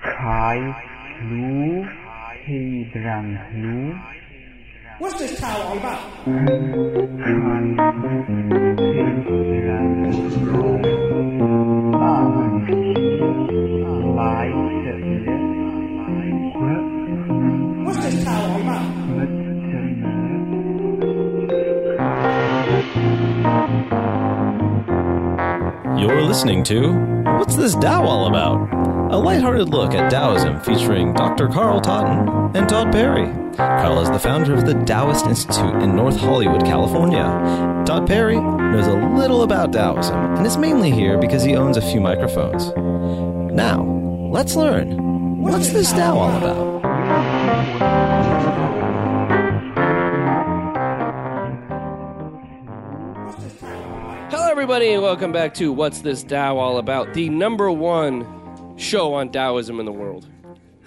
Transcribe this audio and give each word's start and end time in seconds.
kai. 0.00 0.58
What's 4.98 5.18
this 5.18 5.38
cow 5.38 5.60
all 5.60 5.76
about? 5.76 6.00
All 18.26 18.60
about? 18.62 18.86
You're 26.00 26.22
listening 26.22 26.64
to 26.64 26.92
What's 27.38 27.56
This 27.56 27.74
Tao 27.74 28.06
All 28.06 28.28
About? 28.28 28.75
A 29.08 29.16
lighthearted 29.16 29.68
look 29.68 29.94
at 29.94 30.10
Taoism 30.10 30.58
featuring 30.62 31.12
Dr. 31.12 31.46
Carl 31.46 31.80
Totten 31.80 32.56
and 32.56 32.68
Todd 32.68 32.90
Perry. 32.90 33.26
Carl 33.56 34.00
is 34.00 34.10
the 34.10 34.18
founder 34.18 34.52
of 34.52 34.66
the 34.66 34.74
Taoist 34.84 35.26
Institute 35.26 35.80
in 35.80 35.94
North 35.94 36.16
Hollywood, 36.16 36.64
California. 36.64 37.22
Todd 37.86 38.08
Perry 38.08 38.34
knows 38.34 38.88
a 38.88 38.96
little 39.16 39.44
about 39.44 39.72
Taoism 39.72 40.16
and 40.16 40.44
is 40.44 40.56
mainly 40.56 40.90
here 40.90 41.18
because 41.18 41.44
he 41.44 41.54
owns 41.54 41.76
a 41.76 41.82
few 41.82 42.00
microphones. 42.00 42.72
Now, 43.54 43.84
let's 44.32 44.56
learn. 44.56 45.40
What's 45.40 45.68
this 45.68 45.92
Tao 45.92 46.18
all 46.18 46.36
about? 46.36 46.82
Hello, 54.32 54.50
everybody, 54.50 54.90
and 54.90 55.00
welcome 55.00 55.30
back 55.30 55.54
to 55.54 55.72
What's 55.72 56.00
This 56.00 56.24
Tao 56.24 56.58
All 56.58 56.78
About, 56.78 57.14
the 57.14 57.28
number 57.28 57.70
one 57.70 58.35
show 58.76 59.14
on 59.14 59.30
Taoism 59.30 59.80
in 59.80 59.86
the 59.86 59.92
world. 59.92 60.26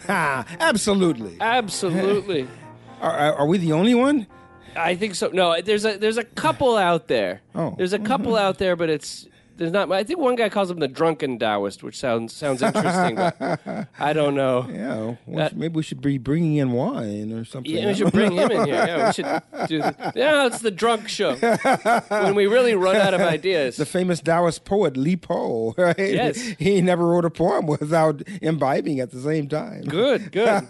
Ha! 0.07 0.45
Absolutely. 0.59 1.37
Absolutely. 1.39 2.47
Are, 3.01 3.11
are 3.11 3.33
are 3.35 3.45
we 3.45 3.57
the 3.57 3.71
only 3.71 3.95
one? 3.95 4.27
I 4.75 4.95
think 4.95 5.15
so. 5.15 5.29
No, 5.29 5.61
there's 5.61 5.85
a 5.85 5.97
there's 5.97 6.17
a 6.17 6.25
couple 6.25 6.75
out 6.75 7.07
there. 7.07 7.41
Oh. 7.55 7.73
There's 7.77 7.93
a 7.93 7.99
couple 7.99 8.33
mm-hmm. 8.33 8.45
out 8.45 8.57
there, 8.57 8.75
but 8.75 8.89
it's 8.89 9.25
there's 9.59 9.71
not. 9.71 9.91
I 9.91 10.03
think 10.03 10.19
one 10.19 10.35
guy 10.35 10.49
calls 10.49 10.71
him 10.71 10.79
the 10.79 10.87
drunken 10.87 11.37
Taoist, 11.37 11.83
which 11.83 11.97
sounds 11.97 12.33
sounds 12.33 12.61
interesting. 12.63 13.15
but 13.15 13.87
I 13.99 14.13
don't 14.13 14.33
know. 14.33 14.67
Yeah. 14.71 15.15
we 15.27 15.35
That- 15.35 15.41
uh, 15.41 15.49
should- 15.49 15.57
maybe 15.59 15.73
we 15.75 15.83
should 15.83 16.01
be 16.01 16.17
bringing 16.17 16.55
in 16.55 16.71
wine 16.71 17.31
or 17.31 17.45
something. 17.45 17.71
Yeah, 17.71 17.87
we 17.87 17.93
should 17.93 18.11
bring 18.11 18.31
him 18.31 18.49
in 18.49 18.65
here. 18.65 18.75
Yeah, 18.75 19.07
we 19.07 19.13
should 19.13 19.67
do. 19.67 19.79
The, 19.81 20.11
yeah, 20.15 20.47
it's 20.47 20.59
the 20.59 20.71
drunk 20.71 21.07
show 21.09 21.35
when 21.35 22.33
we 22.35 22.47
really 22.47 22.73
run 22.73 22.95
out 22.95 23.13
of 23.13 23.21
ideas. 23.21 23.75
The 23.77 23.85
famous 23.85 24.19
Taoist 24.21 24.65
poet 24.65 24.97
Li 24.97 25.15
Po, 25.15 25.75
right? 25.77 25.97
Yes. 25.99 26.37
He 26.57 26.81
never 26.81 27.05
wrote 27.07 27.25
a 27.25 27.29
poem 27.29 27.67
without 27.67 28.21
imbibing 28.41 28.99
at 28.99 29.11
the 29.11 29.19
same 29.21 29.47
time. 29.47 29.81
Good, 29.83 30.31
good. 30.31 30.65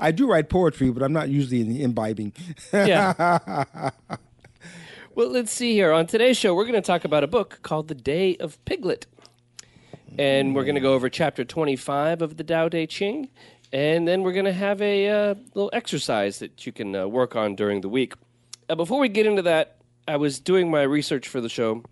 I 0.00 0.12
do 0.14 0.30
write 0.30 0.48
poetry, 0.48 0.90
but 0.90 1.02
I'm 1.02 1.12
not 1.12 1.28
usually 1.28 1.82
imbibing. 1.82 2.32
Yeah. 2.72 3.90
well, 5.14 5.28
let's 5.28 5.52
see 5.52 5.74
here. 5.74 5.92
On 5.92 6.06
today's 6.06 6.38
show, 6.38 6.54
we're 6.54 6.64
going 6.64 6.74
to 6.74 6.80
talk 6.80 7.04
about 7.04 7.22
a 7.22 7.26
book 7.26 7.58
called 7.62 7.88
The 7.88 7.94
Te 7.94 8.38
of 8.40 8.62
Piglet. 8.64 9.06
And 10.18 10.54
we're 10.54 10.64
going 10.64 10.74
to 10.74 10.80
go 10.80 10.94
over 10.94 11.10
chapter 11.10 11.44
25 11.44 12.22
of 12.22 12.38
the 12.38 12.44
Tao 12.44 12.68
Te 12.68 12.86
Ching. 12.86 13.28
And 13.74 14.08
then 14.08 14.22
we're 14.22 14.32
going 14.32 14.46
to 14.46 14.52
have 14.52 14.80
a 14.80 15.08
uh, 15.08 15.34
little 15.54 15.70
exercise 15.74 16.38
that 16.38 16.64
you 16.64 16.72
can 16.72 16.96
uh, 16.96 17.06
work 17.08 17.36
on 17.36 17.56
during 17.56 17.82
the 17.82 17.90
week. 17.90 18.14
Uh, 18.70 18.74
before 18.74 19.00
we 19.00 19.10
get 19.10 19.26
into 19.26 19.42
that, 19.42 19.76
I 20.08 20.16
was 20.16 20.40
doing 20.40 20.70
my 20.70 20.82
research 20.82 21.28
for 21.28 21.42
the 21.42 21.48
show. 21.48 21.82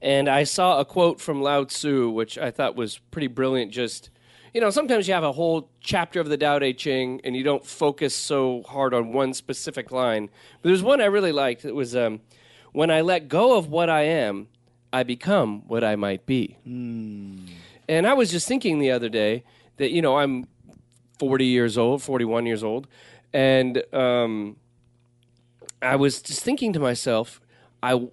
And 0.00 0.28
I 0.28 0.44
saw 0.44 0.78
a 0.78 0.84
quote 0.84 1.20
from 1.20 1.42
Lao 1.42 1.64
Tzu, 1.64 2.10
which 2.10 2.38
I 2.38 2.52
thought 2.52 2.76
was 2.76 2.98
pretty 3.10 3.28
brilliant. 3.28 3.72
Just, 3.72 4.10
you 4.54 4.60
know, 4.60 4.70
sometimes 4.70 5.08
you 5.08 5.14
have 5.14 5.24
a 5.24 5.32
whole 5.32 5.70
chapter 5.80 6.20
of 6.20 6.28
the 6.28 6.36
Tao 6.36 6.58
Te 6.58 6.74
Ching 6.74 7.20
and 7.24 7.34
you 7.34 7.42
don't 7.42 7.64
focus 7.64 8.14
so 8.14 8.62
hard 8.62 8.92
on 8.92 9.12
one 9.12 9.32
specific 9.32 9.90
line. 9.90 10.28
But 10.60 10.68
there's 10.68 10.82
one 10.82 11.00
I 11.00 11.06
really 11.06 11.32
liked. 11.32 11.64
It 11.64 11.74
was, 11.74 11.96
um, 11.96 12.20
When 12.72 12.90
I 12.90 13.00
let 13.00 13.28
go 13.28 13.56
of 13.56 13.68
what 13.68 13.88
I 13.88 14.02
am, 14.02 14.48
I 14.92 15.02
become 15.04 15.66
what 15.68 15.82
I 15.82 15.96
might 15.96 16.26
be. 16.26 16.58
And 17.88 18.06
I 18.06 18.12
was 18.14 18.30
just 18.30 18.46
thinking 18.46 18.78
the 18.78 18.90
other 18.90 19.08
day 19.08 19.44
that, 19.78 19.90
you 19.90 20.02
know, 20.02 20.18
I'm 20.18 20.46
40 21.18 21.46
years 21.46 21.78
old, 21.78 22.02
41 22.02 22.46
years 22.46 22.62
old. 22.62 22.88
And 23.32 23.82
um, 23.94 24.56
I 25.80 25.96
was 25.96 26.20
just 26.20 26.42
thinking 26.42 26.74
to 26.74 26.78
myself, 26.78 27.40
I, 27.82 28.08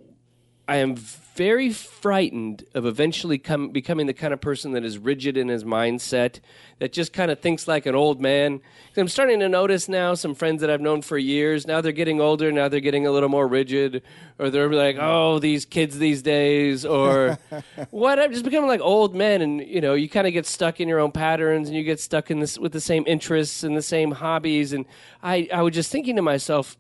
I 0.68 0.78
am 0.78 0.96
very 1.40 1.70
frightened 1.70 2.66
of 2.74 2.86
eventually 2.86 3.38
come, 3.38 3.70
becoming 3.70 4.08
the 4.08 4.14
kind 4.14 4.34
of 4.34 4.42
person 4.42 4.74
that 4.74 4.84
is 4.84 4.98
rigid 4.98 5.38
in 5.38 5.48
his 5.48 5.64
mindset, 5.64 6.42
that 6.80 6.92
just 6.92 7.14
kind 7.14 7.32
of 7.32 7.40
thinks 7.40 7.66
like 7.66 7.86
an 7.86 7.96
old 7.96 8.20
man. 8.20 8.60
I'm 8.98 9.08
starting 9.08 9.40
to 9.40 9.48
notice 9.48 9.88
now 9.88 10.16
some 10.16 10.36
friends 10.36 10.60
that 10.60 10.70
I've 10.70 10.82
known 10.82 11.02
for 11.02 11.18
years. 11.18 11.66
Now 11.66 11.80
they're 11.80 11.94
getting 11.94 12.20
older. 12.20 12.52
Now 12.52 12.68
they're 12.68 12.82
getting 12.82 13.08
a 13.08 13.12
little 13.12 13.30
more 13.30 13.48
rigid, 13.48 14.04
or 14.38 14.50
they're 14.50 14.70
like, 14.70 14.98
"Oh, 15.00 15.40
these 15.40 15.64
kids 15.64 15.98
these 15.98 16.22
days," 16.22 16.86
or 16.86 17.40
what? 17.90 18.20
I'm 18.20 18.34
just 18.34 18.44
becoming 18.44 18.68
like 18.68 18.82
old 18.82 19.16
men, 19.16 19.42
and 19.42 19.62
you 19.66 19.80
know, 19.80 19.94
you 19.94 20.10
kind 20.10 20.28
of 20.28 20.34
get 20.34 20.46
stuck 20.46 20.82
in 20.82 20.90
your 20.90 21.00
own 21.00 21.14
patterns, 21.14 21.70
and 21.70 21.78
you 21.78 21.86
get 21.86 22.02
stuck 22.02 22.30
in 22.30 22.42
this 22.42 22.60
with 22.60 22.74
the 22.74 22.82
same 22.82 23.06
interests 23.08 23.64
and 23.64 23.78
the 23.78 23.82
same 23.82 24.12
hobbies. 24.12 24.74
And 24.74 24.86
I, 25.24 25.48
I 25.54 25.62
was 25.62 25.74
just 25.74 25.90
thinking 25.90 26.18
to 26.18 26.22
myself, 26.22 26.78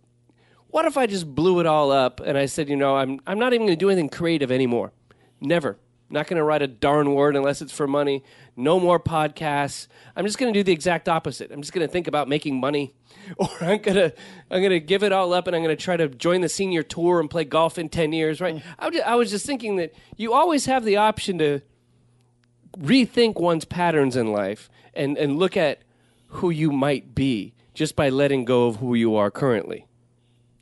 what 0.71 0.85
if 0.85 0.97
I 0.97 1.07
just 1.07 1.33
blew 1.33 1.59
it 1.59 1.65
all 1.65 1.91
up 1.91 2.19
and 2.19 2.37
I 2.37 2.45
said, 2.45 2.69
you 2.69 2.75
know, 2.75 2.95
I'm 2.95 3.19
I'm 3.25 3.39
not 3.39 3.53
even 3.53 3.67
going 3.67 3.77
to 3.77 3.83
do 3.83 3.89
anything 3.89 4.09
creative 4.09 4.51
anymore. 4.51 4.91
Never. 5.41 5.77
Not 6.11 6.27
going 6.27 6.37
to 6.37 6.43
write 6.43 6.63
a 6.63 6.67
darn 6.67 7.13
word 7.13 7.35
unless 7.35 7.61
it's 7.61 7.71
for 7.71 7.87
money. 7.87 8.23
No 8.55 8.79
more 8.79 8.99
podcasts. 8.99 9.87
I'm 10.15 10.25
just 10.25 10.39
going 10.39 10.51
to 10.51 10.59
do 10.59 10.63
the 10.63 10.71
exact 10.71 11.07
opposite. 11.07 11.51
I'm 11.51 11.61
just 11.61 11.71
going 11.71 11.85
to 11.85 11.91
think 11.91 12.07
about 12.07 12.27
making 12.27 12.59
money, 12.59 12.95
or 13.37 13.47
I'm 13.61 13.79
going 13.79 13.95
to 13.95 14.13
I'm 14.49 14.59
going 14.59 14.71
to 14.71 14.79
give 14.79 15.03
it 15.03 15.11
all 15.11 15.33
up 15.33 15.47
and 15.47 15.55
I'm 15.55 15.61
going 15.63 15.75
to 15.75 15.81
try 15.81 15.97
to 15.97 16.07
join 16.07 16.41
the 16.41 16.49
senior 16.49 16.81
tour 16.81 17.19
and 17.19 17.29
play 17.29 17.45
golf 17.45 17.77
in 17.77 17.89
ten 17.89 18.11
years. 18.11 18.41
Right? 18.41 18.55
Mm. 18.55 18.63
I, 18.79 18.85
was 18.87 18.93
just, 18.95 19.07
I 19.07 19.15
was 19.15 19.31
just 19.31 19.45
thinking 19.45 19.75
that 19.75 19.93
you 20.17 20.33
always 20.33 20.65
have 20.65 20.83
the 20.83 20.97
option 20.97 21.37
to 21.39 21.61
rethink 22.77 23.39
one's 23.39 23.65
patterns 23.65 24.15
in 24.15 24.31
life 24.31 24.69
and 24.93 25.17
and 25.17 25.37
look 25.37 25.55
at 25.55 25.83
who 26.27 26.49
you 26.49 26.71
might 26.71 27.13
be 27.13 27.53
just 27.73 27.95
by 27.95 28.09
letting 28.09 28.45
go 28.45 28.67
of 28.67 28.77
who 28.77 28.93
you 28.95 29.15
are 29.15 29.31
currently 29.31 29.85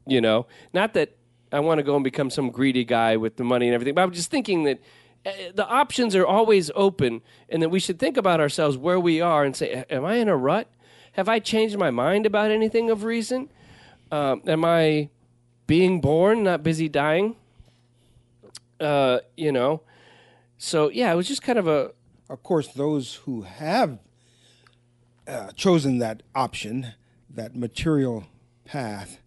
you 0.08 0.22
know? 0.22 0.48
Not 0.74 0.94
that 0.94 1.14
i 1.52 1.62
want 1.62 1.78
to 1.78 1.84
go 1.84 1.96
and 1.96 2.04
become 2.04 2.30
some 2.30 2.50
greedy 2.50 2.84
guy 2.84 3.16
with 3.16 3.38
the 3.38 3.44
money 3.44 3.68
and 3.68 3.74
everything 3.74 3.96
but 3.96 4.02
i'm 4.02 4.12
just 4.12 4.30
thinking 4.30 4.66
that 4.66 4.82
uh, 5.26 5.32
the 5.56 5.66
options 5.66 6.14
are 6.14 6.26
always 6.26 6.70
open 6.76 7.22
and 7.48 7.62
that 7.64 7.70
we 7.70 7.80
should 7.80 7.98
think 7.98 8.18
about 8.18 8.42
ourselves 8.42 8.76
where 8.76 9.00
we 9.00 9.22
are 9.22 9.46
and 9.46 9.56
say 9.56 9.86
am 9.90 10.04
i 10.04 10.16
in 10.16 10.28
a 10.28 10.36
rut? 10.36 10.68
Have 11.14 11.30
i 11.30 11.40
changed 11.40 11.78
my 11.78 11.90
mind 11.90 12.26
about 12.26 12.52
anything 12.52 12.90
of 12.90 13.06
reason 13.06 13.50
um, 14.12 14.42
am 14.46 14.66
i 14.66 15.10
being 15.68 16.02
born 16.02 16.44
not 16.44 16.64
busy 16.64 16.90
dying? 16.90 17.36
Uh, 18.80 19.20
you 19.38 19.54
know? 19.54 19.84
So 20.58 20.90
yeah 20.90 21.14
it 21.14 21.16
was 21.16 21.30
just 21.30 21.42
kind 21.42 21.58
of 21.58 21.68
a 21.68 21.92
of 22.30 22.44
course, 22.44 22.68
those 22.68 23.16
who 23.16 23.44
have 23.44 24.00
uh, 25.28 25.52
chosen 25.52 26.00
that 26.00 26.24
option, 26.36 26.94
that 27.30 27.56
material 27.56 28.26
path, 28.66 29.20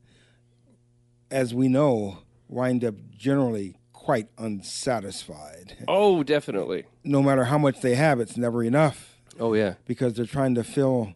as 1.30 1.54
we 1.54 1.68
know, 1.68 2.18
wind 2.48 2.84
up 2.84 2.94
generally 3.16 3.76
quite 3.92 4.28
unsatisfied. 4.38 5.76
oh 5.86 6.22
definitely. 6.22 6.84
No 7.04 7.22
matter 7.22 7.44
how 7.44 7.58
much 7.58 7.80
they 7.80 7.94
have, 7.94 8.18
it's 8.18 8.36
never 8.36 8.62
enough. 8.62 9.20
Oh 9.38 9.54
yeah. 9.54 9.74
Because 9.86 10.14
they're 10.14 10.26
trying 10.26 10.54
to 10.54 10.64
fill 10.64 11.14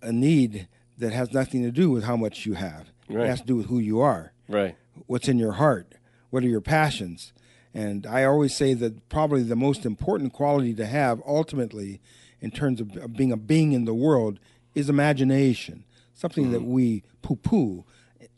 a 0.00 0.12
need 0.12 0.68
that 0.98 1.12
has 1.12 1.32
nothing 1.32 1.62
to 1.62 1.70
do 1.70 1.90
with 1.90 2.04
how 2.04 2.16
much 2.16 2.46
you 2.46 2.54
have. 2.54 2.92
Right. 3.08 3.24
It 3.24 3.28
has 3.28 3.40
to 3.40 3.46
do 3.46 3.56
with 3.56 3.66
who 3.66 3.78
you 3.78 4.00
are. 4.00 4.32
Right. 4.48 4.76
What's 5.06 5.28
in 5.28 5.38
your 5.38 5.52
heart, 5.52 5.94
what 6.30 6.44
are 6.44 6.48
your 6.48 6.60
passions. 6.60 7.32
And 7.74 8.06
I 8.06 8.24
always 8.24 8.54
say 8.54 8.74
that 8.74 9.08
probably 9.08 9.42
the 9.42 9.56
most 9.56 9.86
important 9.86 10.32
quality 10.32 10.74
to 10.74 10.86
have 10.86 11.22
ultimately 11.26 12.00
in 12.40 12.50
terms 12.50 12.80
of, 12.80 12.96
of 12.96 13.14
being 13.14 13.32
a 13.32 13.36
being 13.36 13.72
in 13.72 13.86
the 13.86 13.94
world 13.94 14.38
is 14.74 14.90
imagination, 14.90 15.84
something 16.12 16.50
that 16.52 16.60
mm-hmm. 16.60 16.72
we 16.72 17.02
poo 17.22 17.36
poo 17.36 17.84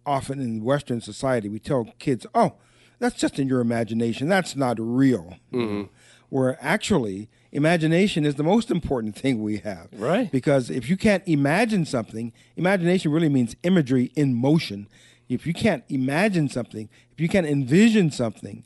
often 0.07 0.41
in 0.41 0.65
Western 0.65 1.01
society. 1.01 1.49
We 1.49 1.59
tell 1.59 1.93
kids, 1.99 2.27
oh, 2.35 2.55
that's 2.99 3.17
just 3.17 3.39
in 3.39 3.49
your 3.49 3.61
imagination, 3.61 4.29
that's 4.29 4.57
not 4.57 4.77
real. 4.79 5.37
Mm-hmm. 5.53 5.85
Where 6.31 6.59
actually, 6.61 7.29
imagination 7.53 8.25
is 8.25 8.35
the 8.35 8.43
most 8.43 8.71
important 8.71 9.17
thing 9.23 9.43
we 9.43 9.59
have. 9.59 9.89
Right. 9.93 10.31
Because 10.31 10.71
if 10.71 10.89
you 10.89 10.97
can't 10.97 11.23
imagine 11.27 11.85
something, 11.85 12.33
imagination 12.57 13.13
really 13.13 13.29
means 13.29 13.57
imagery 13.63 14.11
in 14.15 14.35
motion. 14.35 14.89
If 15.29 15.47
you 15.47 15.55
can't 15.55 15.85
imagine 15.89 16.49
something, 16.49 16.89
if 17.13 17.21
you 17.21 17.29
can't 17.29 17.47
envision 17.47 18.11
something, 18.11 18.65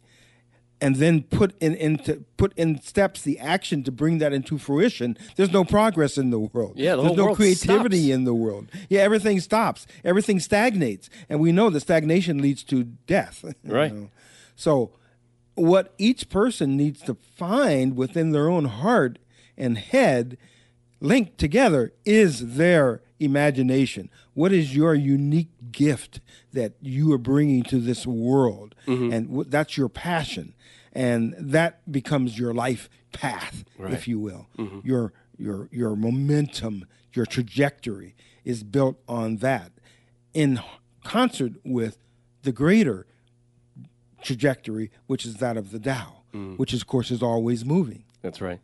and 0.80 0.96
then 0.96 1.22
put 1.24 1.54
in 1.60 1.74
into 1.74 2.24
put 2.36 2.52
in 2.56 2.80
steps 2.80 3.22
the 3.22 3.38
action 3.38 3.82
to 3.82 3.90
bring 3.92 4.18
that 4.18 4.32
into 4.32 4.58
fruition, 4.58 5.16
there's 5.36 5.52
no 5.52 5.64
progress 5.64 6.16
in 6.18 6.30
the 6.30 6.38
world. 6.38 6.74
Yeah, 6.76 6.96
the 6.96 7.02
there's 7.02 7.16
no 7.16 7.34
creativity 7.34 8.02
stops. 8.04 8.14
in 8.14 8.24
the 8.24 8.34
world. 8.34 8.68
Yeah, 8.88 9.00
everything 9.00 9.40
stops. 9.40 9.86
Everything 10.04 10.38
stagnates, 10.40 11.10
and 11.28 11.40
we 11.40 11.50
know 11.52 11.68
that 11.70 11.80
stagnation 11.80 12.40
leads 12.40 12.62
to 12.64 12.84
death. 12.84 13.44
you 13.64 13.74
Right. 13.74 13.92
know. 13.92 14.10
So 14.56 14.92
what 15.54 15.92
each 15.98 16.28
person 16.28 16.76
needs 16.76 17.02
to 17.02 17.14
find 17.36 17.96
within 17.96 18.30
their 18.30 18.48
own 18.48 18.66
heart 18.66 19.18
and 19.56 19.76
head 19.76 20.38
linked 21.00 21.38
together 21.38 21.92
is 22.04 22.54
their 22.56 23.02
imagination. 23.20 24.10
What 24.34 24.52
is 24.52 24.74
your 24.74 24.94
unique 24.94 25.50
gift 25.72 26.20
that 26.52 26.74
you 26.80 27.12
are 27.12 27.18
bringing 27.18 27.62
to 27.64 27.78
this 27.78 28.06
world? 28.06 28.74
Mm-hmm. 28.86 29.12
And 29.12 29.36
wh- 29.36 29.48
that's 29.48 29.76
your 29.76 29.88
passion. 29.88 30.54
And 30.92 31.34
that 31.38 31.90
becomes 31.90 32.38
your 32.38 32.54
life 32.54 32.88
path, 33.12 33.64
if 33.78 34.08
you 34.08 34.18
will. 34.18 34.48
Mm-hmm. 34.58 34.80
Your, 34.86 35.12
your, 35.36 35.68
your 35.70 35.96
momentum, 35.96 36.86
your 37.12 37.26
trajectory 37.26 38.14
is 38.44 38.62
built 38.62 38.96
on 39.08 39.36
that 39.36 39.72
in 40.34 40.60
concert 41.04 41.52
with 41.64 41.98
the 42.42 42.52
greater 42.52 43.06
trajectory, 44.22 44.90
which 45.06 45.24
is 45.24 45.36
that 45.36 45.56
of 45.56 45.70
the 45.70 45.78
Tao, 45.78 46.22
mm. 46.34 46.58
which, 46.58 46.72
of 46.72 46.86
course, 46.86 47.10
is 47.10 47.22
always 47.22 47.64
moving 47.64 48.04
That's 48.22 48.40
right. 48.40 48.60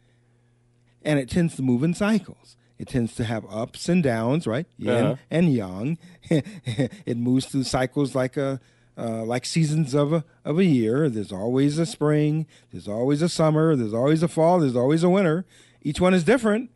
and 1.03 1.19
it 1.19 1.29
tends 1.29 1.57
to 1.57 1.63
move 1.63 1.83
in 1.83 1.95
cycles. 1.95 2.57
It 2.85 2.89
tends 2.89 3.15
to 3.15 3.25
have 3.25 3.47
ups 3.51 3.89
and 3.89 4.03
downs, 4.03 4.47
right? 4.47 4.67
Yin 4.77 4.91
Uh-huh. 5.05 5.17
and 5.31 5.51
yang. 5.51 5.97
it 6.31 7.17
moves 7.17 7.47
through 7.47 7.65
cycles 7.65 8.15
like 8.15 8.37
a 8.37 8.61
uh, 8.99 9.25
like 9.25 9.47
seasons 9.47 9.95
of 9.95 10.13
a 10.13 10.23
of 10.45 10.59
a 10.59 10.65
year. 10.67 11.09
There's 11.09 11.33
always 11.33 11.79
a 11.79 11.87
spring. 11.87 12.47
There's 12.73 12.87
always 12.87 13.23
a 13.23 13.29
summer. 13.31 13.75
There's 13.75 13.95
always 13.95 14.23
a 14.23 14.29
fall. 14.29 14.61
There's 14.61 14.77
always 14.77 15.03
a 15.03 15.09
winter. 15.09 15.47
Each 15.83 15.99
one 15.99 16.13
is 16.13 16.25
different, 16.25 16.71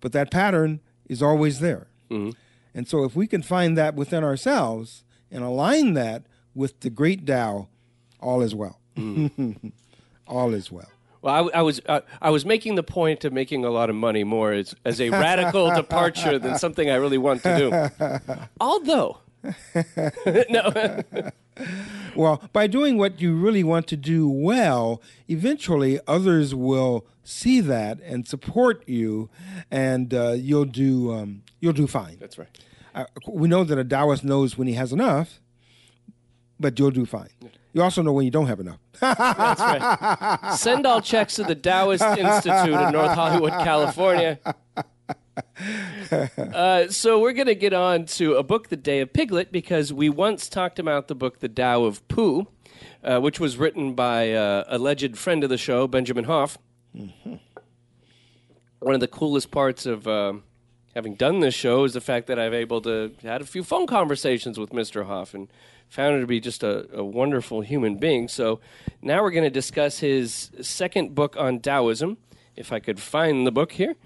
but 0.00 0.12
that 0.12 0.30
pattern 0.30 0.80
is 1.08 1.22
always 1.22 1.60
there. 1.60 1.88
And 2.08 2.88
so, 2.88 3.04
if 3.04 3.14
we 3.14 3.26
can 3.26 3.42
find 3.42 3.76
that 3.76 3.94
within 3.94 4.24
ourselves 4.24 5.04
and 5.30 5.44
align 5.44 5.92
that 5.94 6.22
with 6.54 6.80
the 6.80 6.88
great 6.90 7.26
Tao, 7.26 7.68
all 8.18 8.40
is 8.42 8.54
well. 8.54 8.80
all 10.26 10.54
is 10.54 10.72
well. 10.72 10.90
Well, 11.22 11.50
I, 11.54 11.58
I 11.58 11.62
was 11.62 11.80
uh, 11.86 12.00
I 12.22 12.30
was 12.30 12.44
making 12.44 12.76
the 12.76 12.82
point 12.82 13.24
of 13.24 13.32
making 13.32 13.64
a 13.64 13.70
lot 13.70 13.90
of 13.90 13.96
money 13.96 14.24
more 14.24 14.52
as, 14.52 14.74
as 14.84 15.00
a 15.00 15.10
radical 15.10 15.70
departure 15.74 16.38
than 16.38 16.58
something 16.58 16.90
I 16.90 16.96
really 16.96 17.18
want 17.18 17.42
to 17.42 17.56
do. 17.58 18.08
Although, 18.60 19.18
no, 20.48 21.02
Well, 22.16 22.42
by 22.52 22.66
doing 22.66 22.96
what 22.96 23.20
you 23.20 23.34
really 23.34 23.62
want 23.62 23.86
to 23.88 23.96
do 23.96 24.28
well, 24.28 25.02
eventually 25.28 26.00
others 26.06 26.54
will 26.54 27.06
see 27.22 27.60
that 27.60 28.00
and 28.02 28.26
support 28.26 28.86
you, 28.88 29.28
and 29.70 30.12
uh, 30.12 30.32
you'll 30.32 30.64
do 30.64 31.12
um, 31.12 31.42
you'll 31.60 31.72
do 31.72 31.86
fine. 31.86 32.16
that's 32.18 32.38
right. 32.38 32.48
Uh, 32.94 33.04
we 33.28 33.46
know 33.48 33.62
that 33.62 33.78
a 33.78 33.84
Taoist 33.84 34.24
knows 34.24 34.58
when 34.58 34.66
he 34.66 34.74
has 34.74 34.92
enough, 34.92 35.40
but 36.60 36.78
you'll 36.78 36.90
do 36.90 37.06
fine. 37.06 37.28
You 37.72 37.82
also 37.82 38.02
know 38.02 38.12
when 38.12 38.24
you 38.24 38.30
don't 38.30 38.46
have 38.46 38.60
enough. 38.60 38.78
That's 39.00 39.60
right. 39.60 40.54
Send 40.56 40.86
all 40.86 41.00
checks 41.00 41.36
to 41.36 41.44
the 41.44 41.54
Taoist 41.54 42.02
Institute 42.02 42.74
in 42.74 42.92
North 42.92 43.12
Hollywood, 43.12 43.52
California. 43.52 44.38
Uh, 46.38 46.88
so 46.88 47.20
we're 47.20 47.32
going 47.32 47.46
to 47.46 47.54
get 47.54 47.72
on 47.72 48.04
to 48.04 48.34
a 48.34 48.42
book, 48.42 48.68
The 48.68 48.76
Te 48.76 49.00
of 49.00 49.12
Piglet, 49.12 49.52
because 49.52 49.92
we 49.92 50.08
once 50.08 50.48
talked 50.48 50.78
about 50.78 51.08
the 51.08 51.14
book, 51.14 51.38
The 51.38 51.48
Tao 51.48 51.84
of 51.84 52.06
Pooh, 52.08 52.46
uh, 53.02 53.20
which 53.20 53.40
was 53.40 53.56
written 53.56 53.94
by 53.94 54.32
uh, 54.32 54.64
alleged 54.68 55.16
friend 55.16 55.42
of 55.44 55.50
the 55.50 55.56
show, 55.56 55.86
Benjamin 55.86 56.24
Hoff. 56.24 56.58
One 56.92 57.40
of 58.94 59.00
the 59.00 59.08
coolest 59.08 59.50
parts 59.50 59.86
of 59.86 60.08
um 60.08 60.42
having 60.94 61.14
done 61.14 61.40
this 61.40 61.54
show 61.54 61.84
is 61.84 61.92
the 61.92 62.00
fact 62.00 62.26
that 62.26 62.38
I've 62.38 62.54
able 62.54 62.80
to 62.82 63.12
had 63.22 63.40
a 63.40 63.44
few 63.44 63.62
phone 63.62 63.86
conversations 63.86 64.58
with 64.58 64.70
Mr. 64.70 65.06
Hoff 65.06 65.34
and 65.34 65.48
found 65.90 66.14
him 66.14 66.20
to 66.20 66.26
be 66.26 66.40
just 66.40 66.62
a, 66.62 66.86
a 66.96 67.04
wonderful 67.04 67.60
human 67.60 67.96
being. 67.96 68.28
So 68.28 68.60
now 69.02 69.22
we're 69.22 69.32
going 69.32 69.44
to 69.44 69.50
discuss 69.50 69.98
his 69.98 70.50
second 70.62 71.14
book 71.14 71.36
on 71.36 71.60
Taoism, 71.60 72.16
if 72.56 72.72
I 72.72 72.78
could 72.78 73.00
find 73.00 73.46
the 73.46 73.50
book 73.50 73.72
here, 73.72 73.96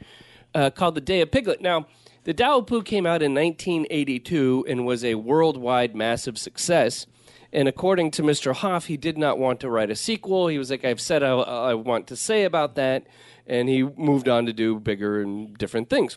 uh, 0.54 0.70
called 0.70 0.94
The 0.94 1.02
Te 1.02 1.20
of 1.20 1.30
Piglet. 1.30 1.60
Now, 1.60 1.86
the 2.24 2.32
Tao 2.32 2.62
Pooh 2.62 2.82
came 2.82 3.04
out 3.04 3.22
in 3.22 3.34
1982 3.34 4.64
and 4.66 4.86
was 4.86 5.04
a 5.04 5.16
worldwide 5.16 5.94
massive 5.94 6.38
success. 6.38 7.06
And 7.52 7.68
according 7.68 8.12
to 8.12 8.22
Mr. 8.22 8.54
Hoff, 8.54 8.86
he 8.86 8.96
did 8.96 9.18
not 9.18 9.38
want 9.38 9.60
to 9.60 9.68
write 9.68 9.90
a 9.90 9.94
sequel. 9.94 10.48
He 10.48 10.58
was 10.58 10.70
like, 10.70 10.86
I've 10.86 11.02
said 11.02 11.22
I, 11.22 11.32
I 11.32 11.74
want 11.74 12.06
to 12.06 12.16
say 12.16 12.44
about 12.44 12.76
that. 12.76 13.06
And 13.46 13.68
he 13.68 13.82
moved 13.82 14.26
on 14.26 14.46
to 14.46 14.54
do 14.54 14.80
bigger 14.80 15.20
and 15.20 15.56
different 15.58 15.90
things. 15.90 16.16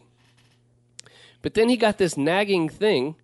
But 1.41 1.55
then 1.55 1.67
he 1.67 1.75
got 1.75 1.97
this 1.97 2.15
nagging 2.15 2.69
thing 2.69 3.15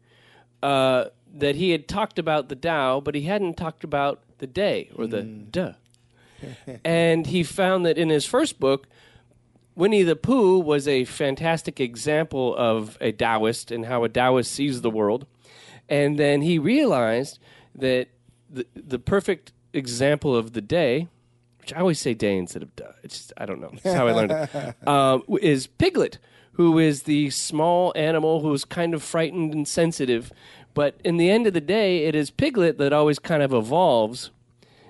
uh, 0.61 1.05
that 1.33 1.55
he 1.55 1.71
had 1.71 1.87
talked 1.87 2.19
about 2.19 2.49
the 2.49 2.55
Tao, 2.55 3.01
but 3.01 3.15
he 3.15 3.23
hadn't 3.23 3.57
talked 3.57 3.83
about 3.83 4.21
the 4.37 4.47
day 4.47 4.89
or 4.95 5.07
the 5.07 5.23
duh. 5.23 5.73
and 6.85 7.27
he 7.27 7.43
found 7.43 7.85
that 7.85 7.97
in 7.97 8.09
his 8.09 8.25
first 8.25 8.59
book, 8.59 8.87
Winnie 9.75 10.03
the 10.03 10.15
Pooh 10.15 10.59
was 10.59 10.87
a 10.87 11.05
fantastic 11.05 11.79
example 11.79 12.55
of 12.55 12.97
a 13.01 13.11
Taoist 13.11 13.71
and 13.71 13.85
how 13.85 14.03
a 14.03 14.09
Taoist 14.09 14.51
sees 14.51 14.81
the 14.81 14.89
world. 14.89 15.25
And 15.89 16.17
then 16.19 16.41
he 16.41 16.59
realized 16.59 17.39
that 17.75 18.09
the, 18.49 18.67
the 18.75 18.99
perfect 18.99 19.51
example 19.73 20.35
of 20.35 20.53
the 20.53 20.61
Te, 20.61 21.07
which 21.59 21.73
I 21.73 21.79
always 21.79 21.99
say 21.99 22.13
day 22.13 22.37
instead 22.37 22.61
of 22.61 22.75
duh, 22.75 22.91
it's 23.01 23.17
just, 23.17 23.33
I 23.37 23.45
don't 23.45 23.61
know, 23.61 23.71
it's 23.73 23.83
how 23.83 24.07
I 24.07 24.11
learned 24.11 24.31
it, 24.31 24.75
um, 24.87 25.23
is 25.41 25.65
Piglet, 25.65 26.19
who 26.53 26.77
is 26.77 27.03
the 27.03 27.29
small 27.31 27.91
animal 27.95 28.41
who's 28.41 28.63
kind 28.63 28.93
of 28.93 29.01
frightened 29.01 29.53
and 29.53 29.67
sensitive. 29.67 30.31
But 30.73 30.95
in 31.03 31.17
the 31.17 31.29
end 31.29 31.47
of 31.47 31.53
the 31.53 31.61
day, 31.61 32.05
it 32.05 32.15
is 32.15 32.31
Piglet 32.31 32.77
that 32.77 32.93
always 32.93 33.19
kind 33.19 33.43
of 33.43 33.53
evolves 33.53 34.31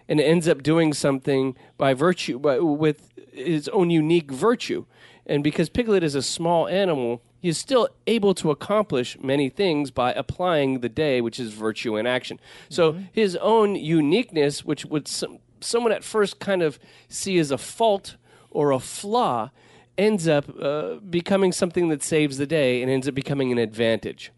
and 0.08 0.20
ends 0.20 0.48
up 0.48 0.64
doing 0.64 0.94
something 0.94 1.56
by 1.78 1.94
virtue 1.94 2.40
by, 2.40 2.60
with 2.60 3.10
his 3.32 3.68
own 3.70 3.90
unique 3.90 4.32
virtue. 4.32 4.86
And 5.26 5.44
because 5.44 5.70
Piglet 5.70 6.04
is 6.04 6.16
a 6.16 6.22
small 6.22 6.68
animal, 6.68 7.22
he 7.40 7.50
is 7.50 7.58
still 7.58 7.90
able 8.08 8.34
to 8.36 8.52
accomplish 8.52 9.18
many 9.22 9.50
things 9.50 9.92
by 9.92 10.14
applying 10.14 10.80
the 10.80 10.90
Te, 10.90 11.22
which 11.22 11.40
is 11.40 11.54
virtue 11.54 11.98
in 11.98 12.06
action. 12.06 12.40
So 12.70 12.98
his 13.12 13.36
own 13.38 13.76
uniqueness, 13.76 14.64
which 14.64 14.86
would 14.86 15.08
some, 15.08 15.40
someone 15.60 15.92
at 15.92 16.04
first 16.04 16.40
kind 16.40 16.62
of 16.62 16.80
see 17.08 17.38
as 17.40 17.52
a 17.52 17.58
fault 17.58 18.16
or 18.50 18.72
a 18.72 18.80
flaw, 18.80 19.50
ends 19.98 20.28
up 20.28 20.46
uh, 20.62 20.96
becoming 20.96 21.52
something 21.52 21.90
that 21.90 22.04
saves 22.04 22.38
the 22.38 22.48
day 22.48 22.82
and 22.82 22.90
ends 22.90 23.08
up 23.08 23.14
becoming 23.14 23.52
an 23.52 23.58
advantage. 23.58 24.32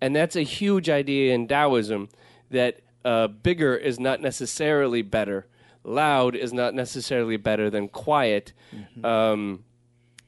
And 0.00 0.14
that's 0.14 0.36
a 0.36 0.42
huge 0.42 0.88
idea 0.88 1.34
in 1.34 1.48
Taoism 1.48 2.08
that 2.50 2.80
uh, 3.04 3.28
bigger 3.28 3.76
is 3.76 3.98
not 3.98 4.20
necessarily 4.20 5.02
better, 5.02 5.46
loud 5.84 6.34
is 6.36 6.52
not 6.52 6.74
necessarily 6.74 7.36
better 7.36 7.70
than 7.70 7.88
quiet. 7.88 8.52
Um, 9.04 9.64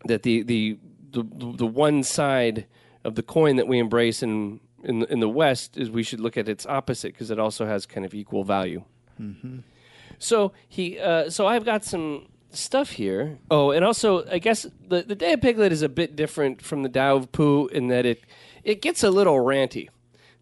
that 0.06 0.22
the, 0.22 0.42
the 0.42 0.78
the 1.10 1.22
the 1.22 1.66
one 1.66 2.02
side 2.02 2.66
of 3.04 3.14
the 3.14 3.22
coin 3.22 3.56
that 3.56 3.68
we 3.68 3.78
embrace 3.78 4.22
in 4.22 4.60
in 4.82 5.00
the, 5.00 5.12
in 5.12 5.20
the 5.20 5.28
West 5.28 5.76
is 5.76 5.90
we 5.90 6.02
should 6.02 6.20
look 6.20 6.36
at 6.36 6.48
its 6.48 6.64
opposite 6.66 7.12
because 7.12 7.30
it 7.30 7.38
also 7.38 7.66
has 7.66 7.84
kind 7.86 8.06
of 8.06 8.14
equal 8.14 8.44
value. 8.44 8.82
So 10.18 10.52
he, 10.68 10.98
uh, 10.98 11.28
so 11.30 11.46
I've 11.46 11.64
got 11.64 11.84
some 11.84 12.28
stuff 12.50 12.90
here. 12.90 13.38
Oh, 13.50 13.70
and 13.70 13.84
also 13.84 14.26
I 14.30 14.38
guess 14.38 14.66
the 14.88 15.02
the 15.02 15.16
Te 15.16 15.32
of 15.32 15.40
Piglet 15.40 15.72
is 15.72 15.82
a 15.82 15.88
bit 15.88 16.16
different 16.16 16.62
from 16.62 16.82
the 16.82 16.88
Tao 16.88 17.16
of 17.16 17.32
Pooh 17.32 17.66
in 17.68 17.88
that 17.88 18.06
it 18.06 18.24
it 18.64 18.82
gets 18.82 19.02
a 19.02 19.10
little 19.10 19.36
ranty. 19.36 19.88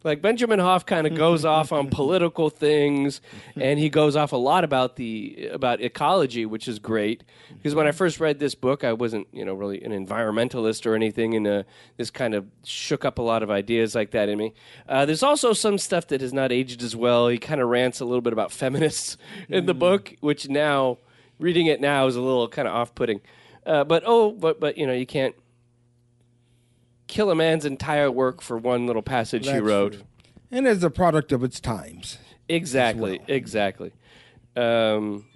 Like 0.04 0.22
Benjamin 0.22 0.60
Hoff 0.60 0.86
kind 0.86 1.06
of 1.06 1.14
goes 1.16 1.44
off 1.56 1.72
on 1.72 1.90
political 1.90 2.50
things, 2.50 3.20
and 3.56 3.78
he 3.78 3.88
goes 3.88 4.14
off 4.14 4.32
a 4.32 4.36
lot 4.36 4.62
about 4.62 4.96
the 4.96 5.48
about 5.52 5.80
ecology, 5.80 6.46
which 6.46 6.68
is 6.68 6.78
great. 6.78 7.24
Because 7.56 7.74
when 7.74 7.86
I 7.88 7.92
first 7.92 8.20
read 8.20 8.38
this 8.38 8.54
book, 8.54 8.84
I 8.84 8.92
wasn't 8.92 9.26
you 9.32 9.44
know 9.44 9.54
really 9.54 9.82
an 9.82 9.90
environmentalist 9.90 10.86
or 10.86 10.94
anything, 10.94 11.34
and 11.34 11.46
uh, 11.46 11.62
this 11.96 12.10
kind 12.10 12.34
of 12.34 12.46
shook 12.64 13.04
up 13.04 13.18
a 13.18 13.22
lot 13.22 13.42
of 13.42 13.50
ideas 13.50 13.96
like 13.96 14.12
that 14.12 14.28
in 14.28 14.38
me. 14.38 14.54
Uh, 14.88 15.04
there's 15.04 15.24
also 15.24 15.52
some 15.52 15.78
stuff 15.78 16.06
that 16.08 16.20
has 16.20 16.32
not 16.32 16.52
aged 16.52 16.82
as 16.82 16.94
well. 16.94 17.26
He 17.26 17.38
kind 17.38 17.60
of 17.60 17.68
rants 17.68 17.98
a 17.98 18.04
little 18.04 18.22
bit 18.22 18.32
about 18.32 18.52
feminists 18.52 19.16
in 19.48 19.66
the 19.66 19.74
book, 19.74 20.14
which 20.20 20.48
now 20.48 20.98
reading 21.40 21.66
it 21.66 21.80
now 21.80 22.06
is 22.06 22.14
a 22.14 22.22
little 22.22 22.46
kind 22.48 22.68
of 22.68 22.74
off 22.74 22.94
putting. 22.94 23.20
Uh, 23.66 23.82
but 23.82 24.04
oh, 24.06 24.30
but 24.30 24.60
but 24.60 24.78
you 24.78 24.86
know 24.86 24.92
you 24.92 25.06
can't 25.06 25.34
kill 27.08 27.30
a 27.30 27.34
man's 27.34 27.64
entire 27.64 28.10
work 28.10 28.40
for 28.40 28.56
one 28.56 28.86
little 28.86 29.02
passage 29.02 29.48
he 29.48 29.58
wrote. 29.58 29.94
true. 29.94 30.02
And 30.50 30.66
as 30.66 30.82
a 30.84 30.90
product 30.90 31.32
of 31.32 31.42
its 31.42 31.60
times. 31.60 32.18
Exactly, 32.48 33.20
exactly. 33.28 33.92
Um, 34.56 35.26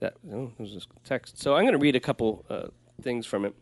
that 0.00 0.14
oh, 0.32 0.50
there's 0.58 0.74
this 0.74 0.86
text. 1.04 1.40
So 1.40 1.54
I'm 1.54 1.62
going 1.62 1.72
to 1.72 1.78
read 1.78 1.96
a 1.96 2.00
couple 2.00 2.44
uh, 2.48 2.68
things 3.02 3.26
from 3.26 3.44
it. 3.44 3.54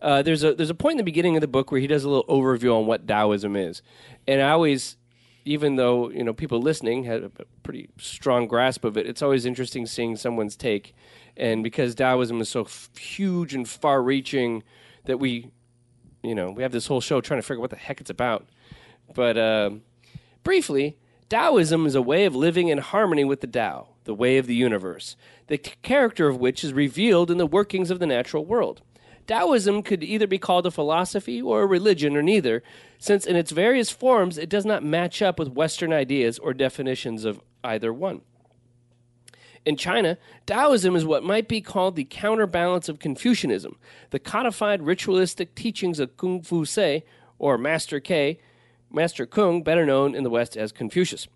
Uh, 0.00 0.22
there's 0.22 0.42
a 0.42 0.54
there's 0.54 0.70
a 0.70 0.74
point 0.74 0.94
in 0.94 0.98
the 0.98 1.04
beginning 1.04 1.36
of 1.36 1.40
the 1.40 1.48
book 1.48 1.70
where 1.70 1.80
he 1.80 1.86
does 1.86 2.04
a 2.04 2.08
little 2.08 2.24
overview 2.24 2.76
on 2.76 2.86
what 2.86 3.06
Taoism 3.06 3.54
is, 3.54 3.82
and 4.26 4.40
I 4.40 4.50
always, 4.50 4.96
even 5.44 5.76
though 5.76 6.10
you 6.10 6.24
know 6.24 6.32
people 6.32 6.60
listening 6.60 7.04
had 7.04 7.22
a 7.24 7.30
pretty 7.62 7.90
strong 7.98 8.48
grasp 8.48 8.84
of 8.84 8.96
it, 8.96 9.06
it's 9.06 9.20
always 9.20 9.44
interesting 9.44 9.86
seeing 9.86 10.16
someone's 10.16 10.56
take, 10.56 10.94
and 11.36 11.62
because 11.62 11.94
Taoism 11.94 12.40
is 12.40 12.48
so 12.48 12.62
f- 12.62 12.90
huge 12.98 13.54
and 13.54 13.68
far-reaching 13.68 14.62
that 15.04 15.18
we, 15.18 15.50
you 16.22 16.34
know, 16.34 16.50
we 16.50 16.62
have 16.62 16.72
this 16.72 16.86
whole 16.86 17.00
show 17.00 17.20
trying 17.20 17.38
to 17.38 17.42
figure 17.42 17.60
out 17.60 17.62
what 17.62 17.70
the 17.70 17.76
heck 17.76 18.00
it's 18.00 18.10
about. 18.10 18.48
But 19.14 19.36
um 19.38 19.82
briefly, 20.42 20.96
Taoism 21.28 21.86
is 21.86 21.94
a 21.94 22.02
way 22.02 22.24
of 22.24 22.34
living 22.34 22.68
in 22.68 22.78
harmony 22.78 23.24
with 23.24 23.40
the 23.40 23.46
Tao, 23.46 23.88
the 24.04 24.14
way 24.14 24.36
of 24.38 24.46
the 24.46 24.54
universe, 24.54 25.16
the 25.46 25.58
character 25.58 26.28
of 26.28 26.38
which 26.38 26.64
is 26.64 26.72
revealed 26.72 27.30
in 27.30 27.38
the 27.38 27.46
workings 27.46 27.90
of 27.90 28.00
the 28.00 28.06
natural 28.06 28.44
world. 28.44 28.82
Taoism 29.26 29.84
could 29.84 30.02
either 30.02 30.26
be 30.26 30.38
called 30.38 30.66
a 30.66 30.72
philosophy 30.72 31.40
or 31.40 31.62
a 31.62 31.66
religion 31.66 32.16
or 32.16 32.22
neither, 32.22 32.64
since 32.98 33.26
in 33.26 33.36
its 33.36 33.52
various 33.52 33.90
forms 33.90 34.38
it 34.38 34.48
does 34.48 34.64
not 34.64 34.82
match 34.82 35.22
up 35.22 35.38
with 35.38 35.52
Western 35.52 35.92
ideas 35.92 36.38
or 36.40 36.52
definitions 36.52 37.24
of 37.24 37.40
either 37.62 37.92
one. 37.92 38.22
In 39.66 39.76
China, 39.76 40.16
Taoism 40.46 40.96
is 40.96 41.04
what 41.04 41.22
might 41.22 41.46
be 41.46 41.60
called 41.60 41.94
the 41.94 42.04
counterbalance 42.04 42.88
of 42.88 42.98
Confucianism, 42.98 43.78
the 44.08 44.18
codified 44.18 44.82
ritualistic 44.82 45.54
teachings 45.54 46.00
of 46.00 46.16
Kung 46.16 46.40
Fu 46.40 46.64
Sei, 46.64 47.04
or 47.38 47.58
Master 47.58 48.00
K, 48.00 48.38
Master 48.90 49.26
Kung, 49.26 49.62
better 49.62 49.84
known 49.84 50.14
in 50.14 50.24
the 50.24 50.30
West 50.30 50.56
as 50.56 50.72
Confucius. 50.72 51.28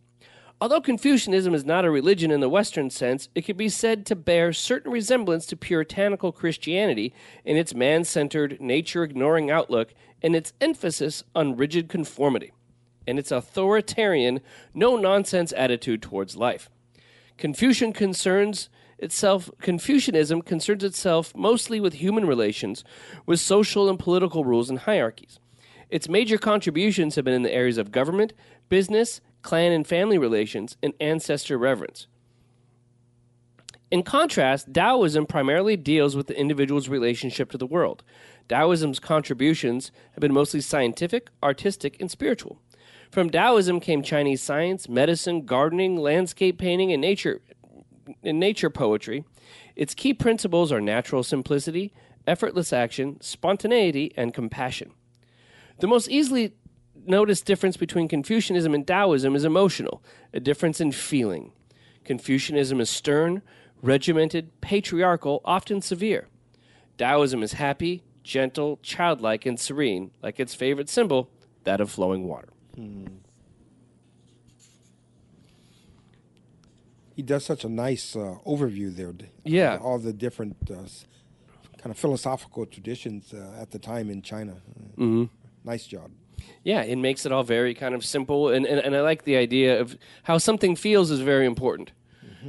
Although 0.60 0.80
Confucianism 0.80 1.52
is 1.52 1.66
not 1.66 1.84
a 1.84 1.90
religion 1.90 2.30
in 2.30 2.40
the 2.40 2.48
Western 2.48 2.88
sense, 2.88 3.28
it 3.34 3.44
can 3.44 3.56
be 3.56 3.68
said 3.68 4.06
to 4.06 4.16
bear 4.16 4.52
certain 4.52 4.90
resemblance 4.90 5.44
to 5.46 5.56
puritanical 5.56 6.32
Christianity 6.32 7.12
in 7.44 7.58
its 7.58 7.74
man 7.74 8.04
centered, 8.04 8.58
nature 8.60 9.04
ignoring 9.04 9.50
outlook 9.50 9.92
and 10.22 10.34
its 10.34 10.54
emphasis 10.60 11.24
on 11.34 11.56
rigid 11.56 11.90
conformity, 11.90 12.52
and 13.06 13.18
its 13.18 13.30
authoritarian, 13.30 14.40
no 14.72 14.96
nonsense 14.96 15.52
attitude 15.52 16.00
towards 16.00 16.36
life. 16.36 16.70
Confucian 17.36 17.92
concerns 17.92 18.68
itself 18.98 19.50
Confucianism 19.60 20.42
concerns 20.42 20.84
itself 20.84 21.34
mostly 21.34 21.80
with 21.80 21.94
human 21.94 22.26
relations, 22.26 22.84
with 23.26 23.40
social 23.40 23.88
and 23.88 23.98
political 23.98 24.44
rules 24.44 24.70
and 24.70 24.80
hierarchies. 24.80 25.38
Its 25.90 26.08
major 26.08 26.38
contributions 26.38 27.16
have 27.16 27.24
been 27.24 27.34
in 27.34 27.42
the 27.42 27.52
areas 27.52 27.78
of 27.78 27.92
government, 27.92 28.32
business, 28.68 29.20
clan 29.42 29.72
and 29.72 29.86
family 29.86 30.18
relations, 30.18 30.76
and 30.82 30.94
ancestor 31.00 31.58
reverence. 31.58 32.06
In 33.90 34.02
contrast, 34.02 34.72
Taoism 34.72 35.26
primarily 35.26 35.76
deals 35.76 36.16
with 36.16 36.26
the 36.26 36.38
individual's 36.38 36.88
relationship 36.88 37.50
to 37.50 37.58
the 37.58 37.66
world. 37.66 38.02
Taoism's 38.48 38.98
contributions 38.98 39.92
have 40.12 40.20
been 40.20 40.32
mostly 40.32 40.60
scientific, 40.60 41.30
artistic, 41.42 42.00
and 42.00 42.10
spiritual. 42.10 42.60
From 43.14 43.30
Taoism 43.30 43.78
came 43.78 44.02
Chinese 44.02 44.42
science, 44.42 44.88
medicine, 44.88 45.46
gardening, 45.46 45.96
landscape 45.96 46.58
painting, 46.58 46.90
and 46.90 47.00
nature 47.00 47.42
and 48.24 48.40
nature 48.40 48.70
poetry. 48.70 49.24
Its 49.76 49.94
key 49.94 50.12
principles 50.12 50.72
are 50.72 50.80
natural 50.80 51.22
simplicity, 51.22 51.92
effortless 52.26 52.72
action, 52.72 53.20
spontaneity, 53.20 54.12
and 54.16 54.34
compassion. 54.34 54.90
The 55.78 55.86
most 55.86 56.10
easily 56.10 56.54
noticed 57.06 57.46
difference 57.46 57.76
between 57.76 58.08
Confucianism 58.08 58.74
and 58.74 58.84
Taoism 58.84 59.36
is 59.36 59.44
emotional, 59.44 60.02
a 60.32 60.40
difference 60.40 60.80
in 60.80 60.90
feeling. 60.90 61.52
Confucianism 62.04 62.80
is 62.80 62.90
stern, 62.90 63.42
regimented, 63.80 64.60
patriarchal, 64.60 65.40
often 65.44 65.80
severe. 65.80 66.26
Taoism 66.98 67.44
is 67.44 67.52
happy, 67.52 68.02
gentle, 68.24 68.80
childlike, 68.82 69.46
and 69.46 69.60
serene, 69.60 70.10
like 70.20 70.40
its 70.40 70.56
favorite 70.56 70.88
symbol, 70.88 71.30
that 71.62 71.80
of 71.80 71.92
flowing 71.92 72.26
water. 72.26 72.48
He 77.16 77.22
does 77.22 77.44
such 77.44 77.64
a 77.64 77.68
nice 77.68 78.16
uh, 78.16 78.36
overview 78.44 78.94
there. 78.94 79.12
Yeah. 79.44 79.74
of 79.74 79.82
All 79.82 79.98
the 79.98 80.12
different 80.12 80.56
uh, 80.70 80.74
kind 81.78 81.90
of 81.90 81.96
philosophical 81.96 82.66
traditions 82.66 83.32
uh, 83.32 83.60
at 83.60 83.70
the 83.70 83.78
time 83.78 84.10
in 84.10 84.20
China. 84.22 84.56
Mm-hmm. 84.98 85.24
Nice 85.64 85.86
job. 85.86 86.10
Yeah, 86.64 86.82
it 86.82 86.96
makes 86.96 87.24
it 87.24 87.32
all 87.32 87.44
very 87.44 87.74
kind 87.74 87.94
of 87.94 88.04
simple, 88.04 88.48
and, 88.48 88.66
and, 88.66 88.80
and 88.80 88.96
I 88.96 89.00
like 89.00 89.24
the 89.24 89.36
idea 89.36 89.80
of 89.80 89.96
how 90.24 90.38
something 90.38 90.76
feels 90.76 91.10
is 91.10 91.20
very 91.20 91.46
important. 91.46 91.92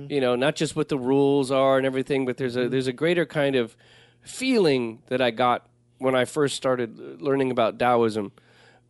You 0.10 0.20
know, 0.20 0.36
not 0.36 0.56
just 0.58 0.76
what 0.76 0.90
the 0.90 0.98
rules 0.98 1.52
are 1.52 1.78
and 1.78 1.86
everything, 1.86 2.26
but 2.26 2.36
there's 2.36 2.58
a 2.58 2.68
there's 2.68 2.88
a 2.88 2.92
greater 2.92 3.26
kind 3.26 3.56
of 3.56 3.78
feeling 4.24 5.02
that 5.08 5.22
I 5.22 5.32
got 5.32 5.70
when 6.00 6.16
I 6.16 6.26
first 6.26 6.58
started 6.58 7.22
learning 7.22 7.50
about 7.50 7.80
Taoism. 7.80 8.34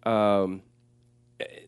Um, 0.03 0.63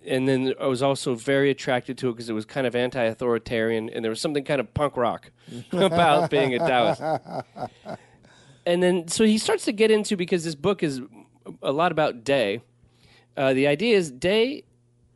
and 0.08 0.28
then 0.28 0.54
I 0.60 0.68
was 0.68 0.82
also 0.82 1.16
very 1.16 1.50
attracted 1.50 1.98
to 2.00 2.10
it 2.10 2.14
because 2.14 2.30
it 2.30 2.34
was 2.34 2.46
kind 2.46 2.66
of 2.66 2.76
anti-authoritarian, 2.76 3.90
and 3.90 4.04
there 4.04 4.10
was 4.10 4.22
something 4.22 4.44
kind 4.44 4.60
of 4.60 4.74
punk 4.74 4.98
rock 4.98 5.32
about 5.72 6.30
being 6.30 6.56
a 6.56 6.60
Taoist. 6.60 7.02
And 8.66 8.84
then, 8.84 9.08
so 9.08 9.24
he 9.24 9.38
starts 9.38 9.66
to 9.66 9.72
get 9.72 9.92
into 9.92 10.18
because 10.18 10.44
this 10.44 10.56
book 10.56 10.84
is 10.84 11.02
a 11.62 11.72
lot 11.72 11.92
about 11.92 12.26
Te. 12.26 12.62
Uh, 13.36 13.54
the 13.54 13.68
idea 13.68 13.96
is 13.96 14.14
Te. 14.20 14.64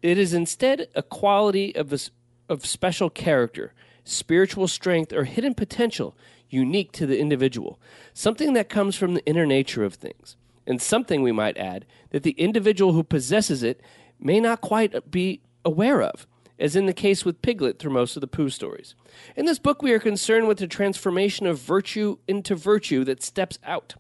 It 0.02 0.18
is 0.18 0.34
instead 0.34 0.88
a 0.96 1.04
quality 1.04 1.76
of 1.76 1.90
this 1.90 2.12
of 2.50 2.66
special 2.66 3.10
character, 3.10 3.74
spiritual 4.04 4.68
strength, 4.68 5.14
or 5.14 5.24
hidden 5.24 5.54
potential 5.54 6.16
unique 6.50 6.92
to 6.92 7.06
the 7.06 7.18
individual. 7.18 7.80
Something 8.14 8.54
that 8.54 8.68
comes 8.68 8.96
from 8.96 9.14
the 9.14 9.26
inner 9.26 9.46
nature 9.46 9.84
of 9.84 9.94
things, 9.94 10.36
and 10.68 10.82
something 10.82 11.22
we 11.22 11.32
might 11.32 11.58
add 11.58 11.86
that 12.10 12.24
the 12.24 12.32
individual 12.32 12.94
who 12.94 13.04
possesses 13.04 13.64
it 13.64 13.82
may 14.22 14.40
not 14.40 14.62
quite 14.62 15.12
be 15.12 15.42
aware 15.66 16.02
of, 16.02 16.28
as 16.60 16.76
in 16.76 16.86
the 16.86 16.94
case 16.94 17.26
with 17.26 17.42
Piglet 17.42 17.80
through 17.80 17.92
most 17.92 18.16
of 18.16 18.22
the 18.22 18.28
Pooh 18.28 18.50
stories. 18.50 18.96
In 19.36 19.46
this 19.46 19.60
book, 19.60 19.82
we 19.82 19.92
are 19.92 20.00
concerned 20.00 20.48
with 20.48 20.60
the 20.60 20.68
transformation 20.68 21.48
of 21.48 21.60
virtue 21.60 22.18
into 22.28 22.56
virtue 22.56 23.04
that 23.06 23.24
steps 23.24 23.58
out. 23.64 23.96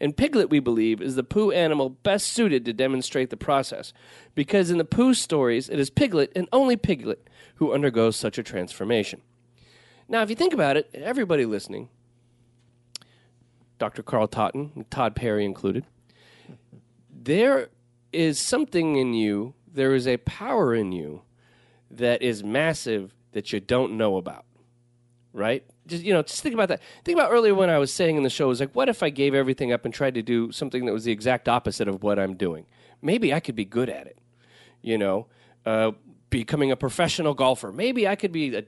And 0.00 0.16
Piglet, 0.16 0.50
we 0.50 0.58
believe, 0.58 1.00
is 1.00 1.14
the 1.14 1.22
Pooh 1.22 1.52
animal 1.52 1.90
best 1.90 2.26
suited 2.26 2.64
to 2.64 2.72
demonstrate 2.72 3.30
the 3.30 3.36
process, 3.36 3.92
because 4.34 4.68
in 4.68 4.78
the 4.78 4.84
Pooh 4.84 5.14
stories, 5.14 5.68
it 5.68 5.78
is 5.78 5.90
Piglet 5.90 6.32
and 6.34 6.48
only 6.52 6.76
Piglet 6.76 7.30
who 7.56 7.72
undergoes 7.72 8.16
such 8.16 8.36
a 8.36 8.42
transformation. 8.42 9.20
Now, 10.08 10.22
if 10.22 10.28
you 10.28 10.34
think 10.34 10.52
about 10.52 10.76
it, 10.76 10.90
everybody 10.92 11.46
listening, 11.46 11.88
Dr. 13.78 14.02
Carl 14.02 14.26
Totten, 14.26 14.86
Todd 14.90 15.14
Perry 15.14 15.44
included, 15.44 15.84
there 17.08 17.68
is 18.12 18.38
something 18.38 18.96
in 18.96 19.14
you, 19.14 19.54
there 19.72 19.94
is 19.94 20.06
a 20.06 20.18
power 20.18 20.74
in 20.74 20.92
you 20.92 21.22
that 21.90 22.22
is 22.22 22.42
massive 22.42 23.14
that 23.32 23.52
you 23.52 23.60
don't 23.60 23.96
know 23.96 24.16
about, 24.16 24.44
right? 25.32 25.64
Just 25.86 26.04
you 26.04 26.12
know, 26.12 26.22
just 26.22 26.42
think 26.42 26.54
about 26.54 26.68
that. 26.68 26.80
Think 27.04 27.18
about 27.18 27.32
earlier 27.32 27.54
when 27.54 27.70
I 27.70 27.78
was 27.78 27.92
saying 27.92 28.16
in 28.16 28.22
the 28.22 28.30
show, 28.30 28.48
was 28.48 28.60
like, 28.60 28.74
what 28.74 28.88
if 28.88 29.02
I 29.02 29.10
gave 29.10 29.34
everything 29.34 29.72
up 29.72 29.84
and 29.84 29.92
tried 29.92 30.14
to 30.14 30.22
do 30.22 30.52
something 30.52 30.84
that 30.86 30.92
was 30.92 31.04
the 31.04 31.12
exact 31.12 31.48
opposite 31.48 31.88
of 31.88 32.02
what 32.02 32.18
I'm 32.18 32.34
doing? 32.34 32.66
Maybe 33.00 33.32
I 33.32 33.40
could 33.40 33.56
be 33.56 33.64
good 33.64 33.88
at 33.88 34.06
it. 34.06 34.18
You 34.80 34.98
know, 34.98 35.26
uh, 35.64 35.92
becoming 36.30 36.70
a 36.70 36.76
professional 36.76 37.34
golfer. 37.34 37.72
Maybe 37.72 38.06
I 38.06 38.16
could 38.16 38.32
be 38.32 38.54
a 38.56 38.64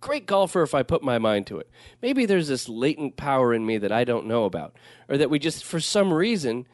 great 0.00 0.26
golfer 0.26 0.62
if 0.62 0.74
I 0.74 0.82
put 0.82 1.02
my 1.02 1.18
mind 1.18 1.46
to 1.48 1.58
it. 1.58 1.68
Maybe 2.00 2.24
there's 2.24 2.48
this 2.48 2.68
latent 2.68 3.16
power 3.16 3.52
in 3.52 3.66
me 3.66 3.78
that 3.78 3.92
I 3.92 4.04
don't 4.04 4.26
know 4.26 4.44
about, 4.44 4.74
or 5.08 5.18
that 5.18 5.30
we 5.30 5.38
just, 5.38 5.64
for 5.64 5.80
some 5.80 6.12
reason, 6.12 6.66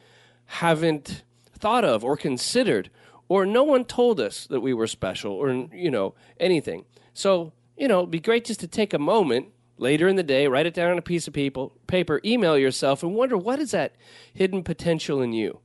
haven't 0.46 1.24
thought 1.56 1.84
of 1.84 2.04
or 2.04 2.16
considered, 2.16 2.90
or 3.28 3.44
no 3.44 3.64
one 3.64 3.84
told 3.84 4.20
us 4.20 4.46
that 4.46 4.60
we 4.60 4.72
were 4.72 4.86
special, 4.86 5.32
or 5.32 5.50
you 5.72 5.90
know 5.90 6.14
anything. 6.38 6.84
So 7.12 7.52
you 7.76 7.88
know, 7.88 7.98
it'd 8.00 8.10
be 8.10 8.20
great 8.20 8.44
just 8.44 8.60
to 8.60 8.68
take 8.68 8.94
a 8.94 8.98
moment 8.98 9.48
later 9.78 10.08
in 10.08 10.16
the 10.16 10.22
day, 10.22 10.48
write 10.48 10.66
it 10.66 10.74
down 10.74 10.90
on 10.90 10.98
a 10.98 11.02
piece 11.02 11.28
of 11.28 11.34
people, 11.34 11.72
paper, 11.86 12.20
email 12.24 12.56
yourself, 12.56 13.02
and 13.02 13.14
wonder 13.14 13.36
what 13.36 13.58
is 13.58 13.72
that 13.72 13.94
hidden 14.32 14.62
potential 14.62 15.20
in 15.20 15.32
you. 15.32 15.60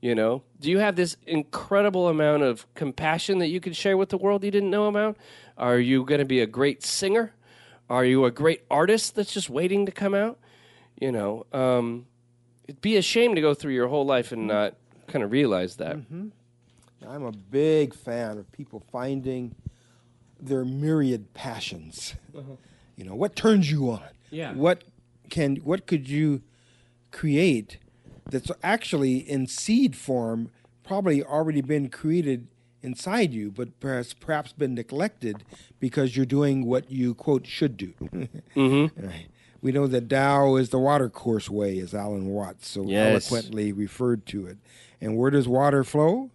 You 0.00 0.14
know, 0.14 0.42
do 0.60 0.70
you 0.70 0.80
have 0.80 0.96
this 0.96 1.16
incredible 1.26 2.08
amount 2.08 2.42
of 2.42 2.66
compassion 2.74 3.38
that 3.38 3.48
you 3.48 3.58
could 3.58 3.74
share 3.74 3.96
with 3.96 4.10
the 4.10 4.18
world 4.18 4.44
you 4.44 4.50
didn't 4.50 4.70
know 4.70 4.86
about? 4.86 5.16
Are 5.56 5.78
you 5.78 6.04
going 6.04 6.18
to 6.18 6.26
be 6.26 6.40
a 6.40 6.46
great 6.46 6.84
singer? 6.84 7.32
Are 7.88 8.04
you 8.04 8.26
a 8.26 8.30
great 8.30 8.64
artist 8.70 9.14
that's 9.14 9.32
just 9.32 9.48
waiting 9.48 9.86
to 9.86 9.92
come 9.92 10.14
out? 10.14 10.38
You 11.00 11.10
know, 11.10 11.46
um, 11.54 12.06
it'd 12.68 12.82
be 12.82 12.98
a 12.98 13.02
shame 13.02 13.34
to 13.34 13.40
go 13.40 13.54
through 13.54 13.72
your 13.72 13.88
whole 13.88 14.04
life 14.04 14.30
and 14.30 14.46
not 14.46 14.74
kind 15.06 15.24
of 15.24 15.30
realize 15.32 15.76
that. 15.76 15.96
I'm 17.06 17.22
a 17.22 17.32
big 17.32 17.94
fan 17.94 18.38
of 18.38 18.50
people 18.52 18.82
finding 18.90 19.54
their 20.40 20.64
myriad 20.64 21.34
passions. 21.34 22.14
You 22.96 23.04
know, 23.04 23.14
what 23.14 23.36
turns 23.36 23.70
you 23.70 23.90
on? 23.90 24.02
Yeah. 24.30 24.52
What 24.52 24.84
can 25.30 25.56
what 25.56 25.86
could 25.86 26.08
you 26.08 26.42
create 27.10 27.78
that's 28.30 28.50
actually 28.62 29.18
in 29.18 29.46
seed 29.46 29.96
form, 29.96 30.50
probably 30.82 31.22
already 31.22 31.60
been 31.60 31.88
created 31.88 32.48
inside 32.82 33.32
you, 33.32 33.50
but 33.50 33.78
perhaps 33.80 34.14
perhaps 34.14 34.52
been 34.52 34.74
neglected 34.74 35.44
because 35.80 36.16
you're 36.16 36.26
doing 36.26 36.66
what 36.66 36.90
you 36.90 37.14
quote 37.14 37.46
should 37.46 37.76
do. 37.76 37.94
mm-hmm. 38.54 39.08
We 39.62 39.72
know 39.72 39.86
that 39.86 40.10
Tao 40.10 40.56
is 40.56 40.68
the 40.68 40.78
watercourse 40.78 41.48
way, 41.48 41.78
as 41.78 41.94
Alan 41.94 42.26
Watts 42.26 42.68
so 42.68 42.84
Yes. 42.84 43.32
eloquently 43.32 43.72
referred 43.72 44.26
to 44.26 44.46
it. 44.46 44.58
And 45.04 45.16
where 45.16 45.30
does 45.30 45.46
water 45.46 45.84
flow? 45.84 46.30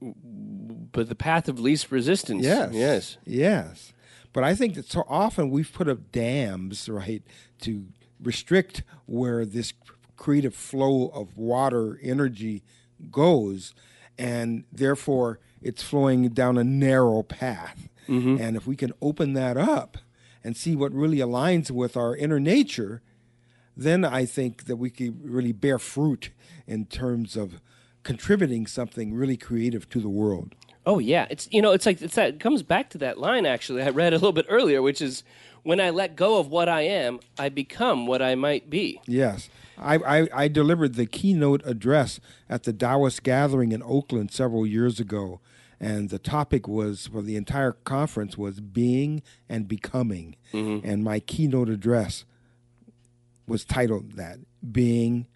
But 0.00 1.08
the 1.08 1.14
path 1.14 1.48
of 1.48 1.58
least 1.60 1.90
resistance. 1.90 2.42
Yes. 2.44 2.72
Yes. 2.74 3.18
Yes. 3.24 3.92
But 4.32 4.42
I 4.44 4.54
think 4.54 4.74
that 4.74 4.90
so 4.90 5.04
often 5.08 5.50
we've 5.50 5.72
put 5.72 5.88
up 5.88 6.10
dams, 6.12 6.88
right, 6.88 7.22
to 7.60 7.86
restrict 8.22 8.82
where 9.06 9.46
this 9.46 9.72
creative 10.16 10.54
flow 10.54 11.08
of 11.08 11.36
water 11.36 11.98
energy 12.02 12.62
goes. 13.10 13.74
and 14.18 14.64
therefore 14.72 15.38
it's 15.62 15.82
flowing 15.82 16.28
down 16.28 16.58
a 16.58 16.64
narrow 16.64 17.22
path. 17.22 17.88
Mm-hmm. 18.08 18.40
And 18.40 18.56
if 18.56 18.66
we 18.66 18.76
can 18.76 18.92
open 19.00 19.32
that 19.32 19.56
up 19.56 19.98
and 20.42 20.56
see 20.56 20.76
what 20.76 20.92
really 20.92 21.18
aligns 21.18 21.70
with 21.70 21.96
our 21.96 22.14
inner 22.14 22.38
nature, 22.38 23.02
then 23.76 24.04
I 24.04 24.24
think 24.24 24.64
that 24.64 24.76
we 24.76 24.90
could 24.90 25.24
really 25.24 25.52
bear 25.52 25.78
fruit 25.78 26.30
in 26.66 26.86
terms 26.86 27.36
of 27.36 27.60
contributing 28.02 28.66
something 28.66 29.14
really 29.14 29.36
creative 29.36 29.88
to 29.90 30.00
the 30.00 30.08
world. 30.08 30.54
Oh 30.86 30.98
yeah, 30.98 31.26
it's 31.30 31.48
you 31.50 31.62
know 31.62 31.72
it's 31.72 31.86
like 31.86 32.02
it's 32.02 32.14
that 32.16 32.28
it 32.34 32.40
comes 32.40 32.62
back 32.62 32.90
to 32.90 32.98
that 32.98 33.18
line 33.18 33.46
actually 33.46 33.82
I 33.82 33.88
read 33.88 34.12
a 34.12 34.16
little 34.16 34.32
bit 34.32 34.46
earlier, 34.48 34.82
which 34.82 35.00
is 35.00 35.24
when 35.64 35.80
I 35.80 35.90
let 35.90 36.14
go 36.14 36.38
of 36.38 36.48
what 36.48 36.68
I 36.68 36.82
am, 36.82 37.18
I 37.38 37.48
become 37.48 38.06
what 38.06 38.22
I 38.22 38.34
might 38.34 38.70
be. 38.70 39.00
Yes. 39.06 39.48
I, 39.76 39.96
I, 39.96 40.28
I 40.32 40.48
delivered 40.48 40.94
the 40.94 41.06
keynote 41.06 41.62
address 41.64 42.20
at 42.48 42.62
the 42.62 42.72
Taoist 42.72 43.22
gathering 43.22 43.72
in 43.72 43.82
Oakland 43.82 44.30
several 44.30 44.66
years 44.66 45.00
ago. 45.00 45.40
And 45.80 46.10
the 46.10 46.18
topic 46.18 46.68
was, 46.68 47.08
for 47.08 47.20
the 47.22 47.36
entire 47.36 47.72
conference, 47.72 48.38
was 48.38 48.60
being 48.60 49.22
and 49.48 49.66
becoming. 49.66 50.36
Mm-hmm. 50.52 50.88
And 50.88 51.02
my 51.02 51.18
keynote 51.18 51.68
address 51.68 52.24
was 53.46 53.64
titled 53.64 54.12
that 54.12 54.38
Being 54.70 55.26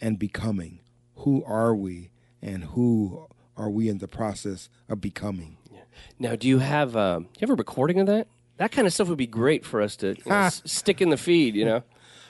and 0.00 0.18
Becoming. 0.18 0.80
Who 1.16 1.42
are 1.44 1.74
we 1.74 2.10
and 2.40 2.64
who 2.64 3.26
are 3.56 3.68
we 3.70 3.88
in 3.88 3.98
the 3.98 4.08
process 4.08 4.68
of 4.88 5.00
becoming? 5.00 5.56
Now, 6.18 6.36
do 6.36 6.46
you 6.48 6.60
have 6.60 6.92
do 6.92 6.98
you 6.98 7.26
have 7.40 7.50
a 7.50 7.54
recording 7.54 7.98
of 8.00 8.06
that? 8.06 8.28
That 8.56 8.72
kind 8.72 8.86
of 8.86 8.92
stuff 8.92 9.08
would 9.08 9.18
be 9.18 9.26
great 9.26 9.64
for 9.64 9.80
us 9.80 9.96
to 9.96 10.08
you 10.08 10.22
know, 10.26 10.34
s- 10.34 10.62
stick 10.64 11.00
in 11.00 11.10
the 11.10 11.16
feed. 11.16 11.54
You 11.54 11.64
know, 11.64 11.82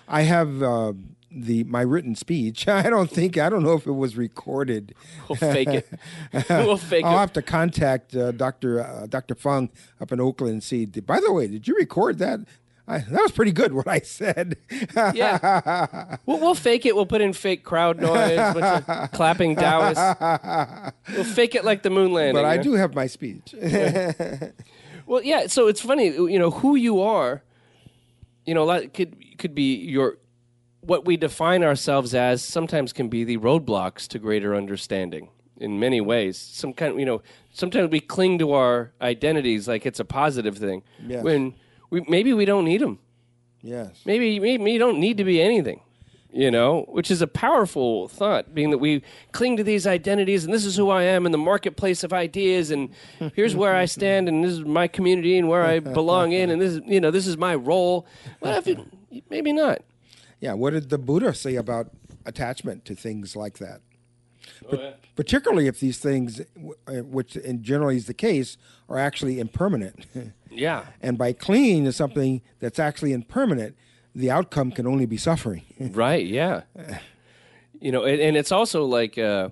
I 0.07 0.23
have 0.23 0.63
uh, 0.63 0.93
the 1.31 1.65
my 1.65 1.83
written 1.83 2.15
speech. 2.15 2.67
I 2.69 2.89
don't 2.89 3.11
think 3.11 3.37
I 3.39 3.49
don't 3.49 3.63
know 3.63 3.75
if 3.75 3.87
it 3.87 3.93
was 3.93 4.17
recorded. 4.17 4.95
we'll 5.29 5.37
fake 5.37 5.69
it. 5.69 5.89
we'll 6.49 6.77
fake 6.77 7.05
it. 7.05 7.09
I'll 7.09 7.19
have 7.19 7.33
to 7.35 7.43
contact 7.43 8.17
uh, 8.17 8.33
Dr. 8.33 8.81
Uh, 8.81 9.07
Dr. 9.07 9.35
Fung 9.35 9.71
up 10.01 10.13
in 10.13 10.21
Oakland 10.21 10.53
and 10.55 10.63
see. 10.63 10.87
By 10.87 11.21
the 11.21 11.33
way, 11.33 11.47
did 11.47 11.69
you 11.69 11.75
record 11.77 12.19
that? 12.19 12.41
I, 12.89 12.99
that 12.99 13.23
was 13.23 13.33
pretty 13.33 13.53
good. 13.53 13.73
What 13.75 13.87
I 13.87 14.01
said. 14.01 14.57
Yeah, 15.15 16.17
we'll, 16.27 16.41
we'll 16.41 16.55
fake 16.55 16.87
it. 16.87 16.97
We'll 16.97 17.07
put 17.07 17.21
in 17.21 17.33
fake 17.33 17.63
crowd 17.63 18.01
noise, 18.01 18.55
clapping 19.13 19.55
Taoists. 19.57 21.03
We'll 21.13 21.25
fake 21.25 21.55
it 21.55 21.65
like 21.65 21.83
the 21.83 21.91
moon 21.91 22.13
landing. 22.13 22.35
but 22.43 22.47
I 22.47 22.57
know? 22.57 22.63
do 22.63 22.73
have 22.75 22.95
my 22.95 23.07
speech. 23.07 23.55
Well, 25.07 25.23
yeah. 25.23 25.47
So 25.47 25.69
it's 25.69 25.81
funny, 25.81 26.07
you 26.09 26.39
know, 26.39 26.51
who 26.51 26.77
you 26.77 27.01
are. 27.01 27.43
You 28.45 28.55
know, 28.55 28.65
like, 28.65 28.95
could 28.95 29.39
could 29.39 29.55
be 29.55 29.75
your 29.75 30.19
what 30.81 31.05
we 31.05 31.17
define 31.17 31.63
ourselves 31.63 32.15
as. 32.15 32.43
Sometimes 32.43 32.93
can 32.93 33.09
be 33.09 33.25
the 33.25 33.37
roadblocks 33.37 34.09
to 34.09 34.19
greater 34.19 34.55
understanding. 34.55 35.29
In 35.57 35.81
many 35.81 36.01
ways, 36.01 36.39
some 36.39 36.73
kind, 36.73 37.01
you 37.01 37.05
know, 37.05 37.21
sometimes 37.51 37.91
we 37.91 37.99
cling 38.01 38.39
to 38.39 38.53
our 38.53 38.93
identities 39.03 39.67
like 39.67 39.85
it's 39.87 39.99
a 39.99 40.05
positive 40.05 40.57
thing. 40.57 40.83
Yes. 41.05 41.25
When 41.25 41.55
we 41.91 42.05
maybe 42.09 42.33
we 42.33 42.45
don't 42.45 42.65
need 42.65 42.81
them. 42.81 42.99
yes. 43.63 44.03
Maybe 44.05 44.39
maybe 44.41 44.73
you 44.73 44.79
don't 44.79 44.99
need 44.99 45.17
to 45.19 45.25
be 45.25 45.41
anything. 45.43 45.81
You 46.31 46.51
know, 46.51 46.85
which 46.89 47.11
is 47.11 47.23
a 47.23 47.27
powerful 47.27 48.07
thought, 48.07 48.55
being 48.55 48.71
that 48.71 48.79
we 48.79 49.03
cling 49.33 49.57
to 49.57 49.65
these 49.65 49.87
identities 49.87 50.45
and 50.45 50.53
this 50.53 50.67
is 50.67 50.77
who 50.77 50.91
I 50.91 51.05
am 51.05 51.25
in 51.25 51.33
the 51.33 51.39
marketplace 51.39 52.05
of 52.05 52.13
ideas 52.13 52.71
and 52.71 52.91
here's 53.35 53.57
where 53.57 53.75
I 53.75 53.87
stand 53.87 54.29
and 54.29 54.45
this 54.45 54.53
is 54.53 54.61
my 54.61 54.89
community 54.89 55.39
and 55.39 55.49
where 55.49 55.65
I 55.65 55.81
belong 55.81 56.33
in 56.33 56.51
and 56.51 56.61
this 56.61 56.75
is 56.75 56.81
you 56.85 57.01
know, 57.01 57.11
this 57.11 57.27
is 57.27 57.39
my 57.39 57.55
role. 57.55 58.07
Well 58.41 58.59
if 58.59 58.67
it, 58.67 58.79
maybe 59.31 59.55
not. 59.55 59.81
Yeah. 60.39 60.53
What 60.53 60.75
did 60.75 60.91
the 60.91 60.99
Buddha 60.99 61.33
say 61.35 61.57
about 61.57 61.91
attachment 62.27 62.85
to 62.85 62.95
things 62.95 63.35
like 63.35 63.57
that? 63.59 63.81
But 64.71 65.01
particularly 65.17 65.67
if 65.67 65.81
these 65.81 65.99
things, 65.99 66.41
uh, 66.41 66.93
which 67.03 67.37
in 67.37 67.63
generally 67.63 67.97
is 67.97 68.07
the 68.07 68.15
case, 68.15 68.57
are 68.89 68.99
actually 68.99 69.41
impermanent. 69.41 70.07
Yeah. 70.51 70.87
and 71.03 71.19
by 71.19 71.35
clinging 71.35 71.85
to 71.85 71.93
something 71.93 72.41
that's 72.59 72.79
actually 72.81 73.13
impermanent, 73.13 73.77
the 74.15 74.31
outcome 74.31 74.73
can 74.73 74.87
only 74.87 75.07
be 75.07 75.19
suffering. 75.19 75.63
Right, 75.79 76.27
yeah. 76.27 76.63
You 77.81 77.93
know, 77.93 78.03
and, 78.05 78.21
and 78.21 78.37
it's 78.37 78.51
also 78.51 78.85
like 78.85 79.19
uh, 79.19 79.51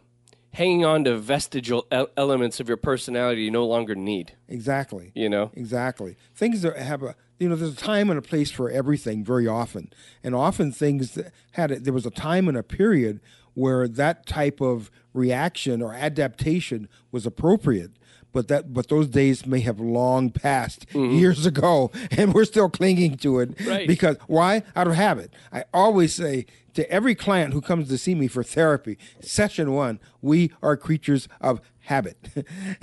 hanging 0.54 0.84
on 0.84 1.04
to 1.04 1.18
vestigial 1.18 1.86
elements 2.16 2.60
of 2.60 2.66
your 2.66 2.78
personality 2.78 3.42
you 3.42 3.50
no 3.50 3.66
longer 3.66 3.94
need, 3.94 4.32
exactly. 4.48 5.12
you 5.14 5.28
know? 5.28 5.52
Exactly. 5.54 6.16
Things 6.34 6.62
that 6.62 6.76
have 6.76 7.02
a 7.02 7.14
you 7.38 7.48
know, 7.48 7.56
there's 7.56 7.74
a 7.74 7.76
time 7.76 8.08
and 8.08 8.18
a 8.18 8.22
place 8.22 8.50
for 8.50 8.70
everything 8.70 9.24
very 9.24 9.46
often, 9.46 9.92
and 10.24 10.34
often 10.34 10.72
things 10.72 11.12
that 11.12 11.32
had 11.52 11.70
there 11.84 11.92
was 11.92 12.06
a 12.06 12.10
time 12.10 12.48
and 12.48 12.56
a 12.56 12.62
period 12.62 13.20
where 13.56 13.88
that 13.88 14.26
type 14.26 14.60
of 14.60 14.90
reaction 15.14 15.80
or 15.80 15.94
adaptation 15.94 16.88
was 17.10 17.24
appropriate. 17.24 17.90
But 18.32 18.48
that, 18.48 18.74
but 18.74 18.88
those 18.90 19.08
days 19.08 19.46
may 19.46 19.60
have 19.60 19.80
long 19.80 20.28
passed 20.28 20.86
mm-hmm. 20.90 21.14
years 21.16 21.46
ago, 21.46 21.90
and 22.10 22.34
we're 22.34 22.44
still 22.44 22.68
clinging 22.68 23.16
to 23.18 23.38
it 23.38 23.58
Right. 23.66 23.88
because 23.88 24.18
why? 24.26 24.62
Out 24.76 24.86
of 24.86 24.94
habit. 24.94 25.32
I 25.50 25.64
always 25.72 26.14
say 26.14 26.44
to 26.74 26.88
every 26.90 27.14
client 27.14 27.54
who 27.54 27.62
comes 27.62 27.88
to 27.88 27.96
see 27.96 28.14
me 28.14 28.28
for 28.28 28.42
therapy, 28.42 28.98
session 29.22 29.72
one, 29.72 29.98
we 30.20 30.52
are 30.62 30.76
creatures 30.76 31.28
of 31.40 31.62
habit, 31.80 32.18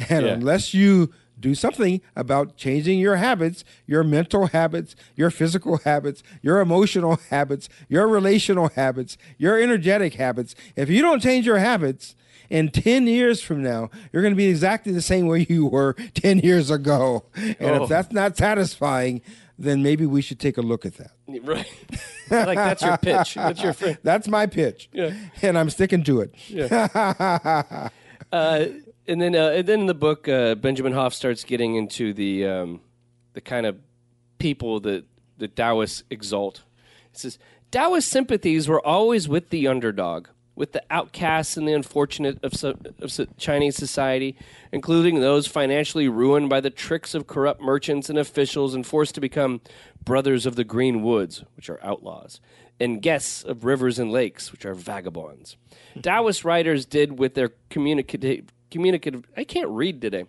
and 0.10 0.26
Yeah. 0.26 0.34
unless 0.34 0.74
you 0.74 1.14
do 1.44 1.54
something 1.54 2.02
about 2.16 2.58
changing 2.58 2.98
your 3.00 3.18
habits, 3.18 3.64
your 3.86 4.04
mental 4.04 4.48
habits, 4.48 4.96
your 5.16 5.30
physical 5.30 5.78
habits, 5.80 6.24
your 6.42 6.60
emotional 6.62 7.18
habits, 7.30 7.70
your 7.88 8.08
relational 8.08 8.70
habits, 8.70 9.18
your 9.38 9.60
energetic 9.62 10.16
habits. 10.16 10.56
If 10.76 10.90
you 10.90 11.02
don't 11.04 11.22
change 11.22 11.46
your 11.46 11.60
habits, 11.60 12.16
in 12.50 12.70
10 12.70 13.08
years 13.08 13.42
from 13.42 13.64
now, 13.64 13.90
you're 14.12 14.22
going 14.22 14.34
to 14.34 14.38
be 14.38 14.48
exactly 14.48 14.92
the 14.92 15.02
same 15.02 15.28
way 15.28 15.46
you 15.50 15.66
were 15.66 15.94
10 16.14 16.40
years 16.40 16.70
ago. 16.70 17.24
And 17.36 17.56
Oh. 17.62 17.84
if 17.84 17.90
that's 17.90 18.12
not 18.12 18.38
satisfying, 18.38 19.22
then 19.58 19.82
maybe 19.82 20.06
we 20.06 20.22
should 20.22 20.40
take 20.40 20.58
a 20.58 20.62
look 20.62 20.86
at 20.86 20.96
that. 20.98 21.12
Right. 21.44 21.66
like 22.30 22.58
that's 22.58 22.82
your 22.84 22.98
pitch. 22.98 23.34
That's 23.36 23.62
your 23.64 23.74
That's 24.04 24.28
my 24.28 24.46
pitch. 24.46 24.90
Yeah. 24.94 25.14
And 25.42 25.58
I'm 25.58 25.70
sticking 25.70 26.04
to 26.04 26.22
it. 26.22 26.36
Uh, 28.32 28.66
and 29.08 29.22
then, 29.22 29.36
uh, 29.36 29.50
and 29.50 29.68
then 29.68 29.82
in 29.82 29.86
the 29.86 29.94
book, 29.94 30.28
uh, 30.28 30.56
Benjamin 30.56 30.94
Hoff 30.94 31.14
starts 31.14 31.44
getting 31.44 31.76
into 31.76 32.14
the 32.14 32.46
um, 32.46 32.82
the 33.34 33.42
kind 33.42 33.66
of 33.66 33.78
people 34.38 34.80
that 34.82 35.06
the 35.38 35.48
Taoists 35.48 36.04
exalt. 36.10 36.62
It 37.12 37.18
says 37.18 37.40
Taoist 37.72 38.08
sympathies 38.08 38.68
were 38.68 38.86
always 38.86 39.28
with 39.28 39.50
the 39.50 39.68
underdog, 39.68 40.28
with 40.56 40.74
the 40.74 40.84
outcasts 40.90 41.58
and 41.58 41.68
the 41.68 41.74
unfortunate 41.74 42.38
of, 42.44 42.54
so, 42.54 42.78
of 43.02 43.12
so- 43.12 43.26
Chinese 43.38 43.76
society, 43.76 44.38
including 44.72 45.20
those 45.20 45.48
financially 45.48 46.08
ruined 46.08 46.50
by 46.50 46.62
the 46.62 46.70
tricks 46.70 47.14
of 47.16 47.28
corrupt 47.28 47.62
merchants 47.62 48.10
and 48.10 48.20
officials 48.20 48.76
and 48.76 48.86
forced 48.86 49.16
to 49.16 49.22
become 49.22 49.62
brothers 50.04 50.46
of 50.46 50.56
the 50.56 50.64
green 50.64 51.02
woods, 51.02 51.44
which 51.56 51.70
are 51.70 51.84
outlaws, 51.84 52.40
and 52.80 53.02
guests 53.02 53.44
of 53.44 53.66
rivers 53.66 53.98
and 53.98 54.12
lakes, 54.12 54.52
which 54.52 54.66
are 54.66 54.76
vagabonds. 54.76 55.58
Taoist 56.02 56.46
writers 56.46 56.86
did 56.86 57.18
with 57.18 57.34
their 57.34 57.54
communicative 57.70 58.46
communicative. 58.74 59.24
I 59.38 59.46
can't 59.46 59.70
read 59.70 60.02
today. 60.02 60.26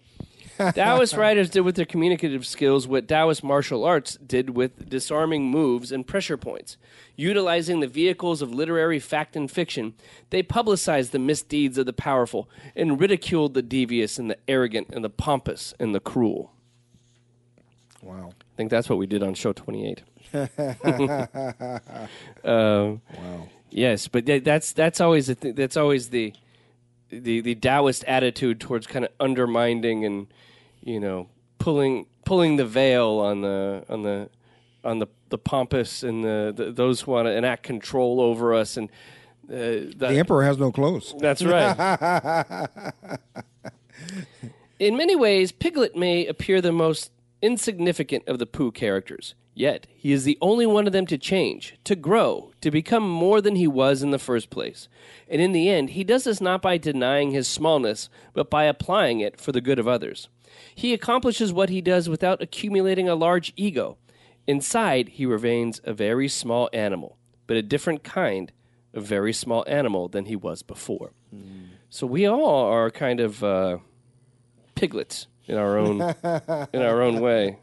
Taoist 0.75 1.17
writers 1.17 1.51
did 1.51 1.63
with 1.63 1.75
their 1.75 1.85
communicative 1.85 2.47
skills 2.47 2.87
what 2.87 3.09
Taoist 3.09 3.43
martial 3.43 3.85
arts 3.85 4.17
did 4.25 4.51
with 4.51 4.89
disarming 4.89 5.51
moves 5.51 5.91
and 5.91 6.07
pressure 6.07 6.37
points. 6.37 6.77
Utilizing 7.17 7.81
the 7.81 7.89
vehicles 7.89 8.41
of 8.41 8.55
literary 8.55 9.01
fact 9.01 9.35
and 9.35 9.51
fiction, 9.51 9.95
they 10.31 10.45
publicized 10.45 11.11
the 11.11 11.19
misdeeds 11.19 11.77
of 11.77 11.87
the 11.87 11.93
powerful 11.93 12.49
and 12.77 13.01
ridiculed 13.01 13.55
the 13.55 13.63
devious 13.63 14.17
and 14.17 14.31
the 14.31 14.39
arrogant 14.47 14.91
and 14.93 15.05
the 15.05 15.11
pompous 15.11 15.75
and 15.81 15.93
the 15.93 15.99
cruel. 16.01 16.53
Wow. 18.01 18.31
I 18.31 18.57
think 18.57 18.71
that's 18.71 18.89
what 18.89 18.99
we 18.99 19.07
did 19.07 19.25
on 19.25 19.35
show 19.35 19.53
28. 19.53 20.03
Um, 22.45 23.01
Wow. 23.17 23.49
Yes, 23.71 24.07
but 24.07 24.25
th- 24.27 24.45
that's 24.45 24.73
that's 24.73 25.01
always 25.01 25.27
the 25.27 25.35
th- 25.35 25.57
that's 25.57 25.77
always 25.77 26.11
the 26.11 26.33
the 27.21 27.41
the 27.41 27.55
Taoist 27.55 28.05
attitude 28.05 28.61
towards 28.61 28.87
kind 28.87 29.05
of 29.05 29.11
undermining 29.21 30.05
and 30.05 30.27
you 30.83 31.01
know 31.01 31.29
pulling 31.59 32.07
pulling 32.25 32.57
the 32.57 32.65
veil 32.67 33.19
on 33.19 33.41
the 33.43 33.85
on 33.89 34.03
the 34.03 34.29
on 34.85 34.99
the 34.99 35.07
the 35.31 35.39
pompous 35.39 36.03
and 36.03 36.25
the, 36.25 36.53
the 36.55 36.71
those 36.73 37.03
who 37.03 37.13
want 37.13 37.27
to 37.27 37.33
enact 37.33 37.63
control 37.63 38.21
over 38.21 38.55
us 38.55 38.77
and 38.77 38.89
uh, 39.51 39.93
The 39.97 40.17
emperor 40.19 40.43
has 40.45 40.57
no 40.59 40.73
clothes. 40.73 41.15
that's 41.19 41.43
right. 41.43 42.69
In 44.79 44.97
many 44.97 45.15
ways, 45.17 45.53
Piglet 45.53 45.97
may 45.97 46.27
appear 46.27 46.61
the 46.61 46.73
most 46.73 47.11
insignificant 47.45 48.27
of 48.27 48.39
the 48.39 48.47
Pooh 48.47 48.73
characters. 48.73 49.35
Yet, 49.53 49.87
he 49.95 50.13
is 50.13 50.25
the 50.25 50.39
only 50.41 50.67
one 50.67 50.87
of 50.87 50.95
them 50.95 51.07
to 51.07 51.19
change, 51.19 51.77
to 51.85 51.95
grow, 51.95 52.53
to 52.63 52.71
become 52.71 53.09
more 53.09 53.41
than 53.41 53.55
he 53.55 53.69
was 53.69 54.03
in 54.03 54.11
the 54.11 54.19
first 54.19 54.51
place. 54.51 54.89
And 55.29 55.41
in 55.41 55.53
the 55.53 55.69
end, 55.69 55.91
he 55.91 56.03
does 56.03 56.25
this 56.25 56.41
not 56.41 56.63
by 56.63 56.79
denying 56.79 57.31
his 57.31 57.47
smallness, 57.47 58.09
but 58.33 58.51
by 58.51 58.65
applying 58.65 59.21
it 59.21 59.39
for 59.39 59.53
the 59.53 59.61
good 59.61 59.79
of 59.79 59.87
others. 59.87 60.29
He 60.75 60.95
accomplishes 60.95 61.53
what 61.53 61.69
he 61.69 61.81
does 61.81 62.09
without 62.09 62.43
accumulating 62.43 63.09
a 63.09 63.15
large 63.15 63.53
ego. 63.57 63.99
Inside, 64.47 65.11
he 65.11 65.27
remains 65.27 65.81
a 65.85 65.93
very 65.93 66.29
small 66.29 66.69
animal, 66.73 67.19
but 67.47 67.57
a 67.57 67.63
different 67.63 68.03
kind 68.03 68.51
of 68.95 69.05
very 69.05 69.33
small 69.33 69.65
animal 69.69 70.09
than 70.09 70.25
he 70.25 70.37
was 70.37 70.63
before. 70.63 71.13
So 71.91 72.07
we 72.07 72.27
all 72.27 72.65
are 72.65 72.91
kind 72.91 73.21
of 73.21 73.45
uh, 73.45 73.79
piglets 74.75 75.27
in 75.47 75.57
our 75.57 75.79
own 75.79 76.01
in 76.73 76.83
our 76.83 77.03
own 77.03 77.21
way. 77.21 77.59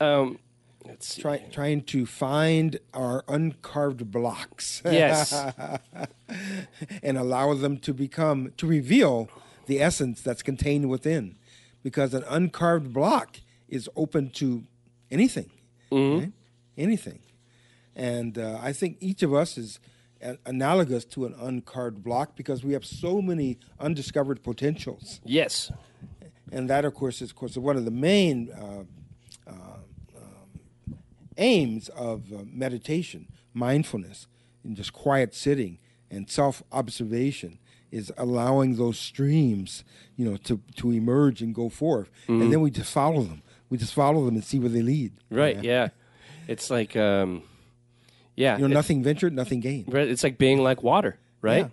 Um, 0.00 0.38
let's. 0.84 1.16
Try, 1.16 1.38
trying 1.52 1.82
to 1.84 2.04
find 2.06 2.78
our 2.92 3.24
uncarved 3.28 4.10
blocks 4.10 4.82
Yes. 4.84 5.32
and 7.02 7.16
allow 7.18 7.54
them 7.54 7.78
to 7.78 7.94
become 7.94 8.52
to 8.56 8.66
reveal 8.66 9.28
the 9.66 9.80
essence 9.80 10.20
that's 10.20 10.42
contained 10.42 10.88
within, 10.90 11.36
because 11.82 12.12
an 12.14 12.24
uncarved 12.28 12.92
block 12.92 13.40
is 13.68 13.88
open 13.96 14.30
to 14.30 14.64
anything, 15.10 15.50
right? 15.90 16.32
anything, 16.76 17.20
and 17.96 18.36
uh, 18.38 18.58
I 18.62 18.72
think 18.72 18.98
each 19.00 19.22
of 19.22 19.32
us 19.32 19.56
is 19.56 19.80
analogous 20.46 21.04
to 21.04 21.26
an 21.26 21.34
uncarved 21.38 22.02
block 22.02 22.34
because 22.36 22.64
we 22.64 22.72
have 22.72 22.84
so 22.84 23.20
many 23.22 23.58
undiscovered 23.78 24.42
potentials. 24.42 25.20
Yes. 25.24 25.70
And 26.54 26.70
that, 26.70 26.84
of 26.84 26.94
course, 26.94 27.20
is 27.22 27.30
of 27.30 27.36
course 27.36 27.56
one 27.56 27.76
of 27.76 27.84
the 27.84 27.90
main 27.90 28.50
uh, 28.52 28.84
uh, 29.50 29.52
um, 30.16 30.98
aims 31.36 31.88
of 31.90 32.32
uh, 32.32 32.38
meditation, 32.52 33.26
mindfulness, 33.52 34.26
and 34.62 34.76
just 34.76 34.92
quiet 34.92 35.34
sitting 35.34 35.78
and 36.10 36.30
self-observation 36.30 37.58
is 37.90 38.12
allowing 38.16 38.76
those 38.76 38.98
streams, 38.98 39.84
you 40.16 40.24
know, 40.28 40.36
to 40.36 40.60
to 40.76 40.90
emerge 40.92 41.42
and 41.42 41.54
go 41.54 41.68
forth, 41.68 42.10
and 42.28 42.52
then 42.52 42.60
we 42.60 42.70
just 42.70 42.92
follow 42.92 43.22
them. 43.22 43.42
We 43.70 43.78
just 43.78 43.94
follow 43.94 44.24
them 44.24 44.34
and 44.34 44.44
see 44.44 44.58
where 44.58 44.68
they 44.68 44.82
lead. 44.82 45.12
Right. 45.30 45.62
Yeah. 45.62 45.88
It's 46.46 46.70
like, 46.70 46.96
um, 46.96 47.42
yeah. 48.36 48.56
You 48.56 48.68
know, 48.68 48.74
nothing 48.74 49.02
ventured, 49.02 49.32
nothing 49.32 49.60
gained. 49.60 49.92
right, 49.92 50.06
It's 50.08 50.22
like 50.22 50.38
being 50.38 50.62
like 50.62 50.82
water, 50.82 51.18
right? 51.40 51.64
Yeah. 51.66 51.68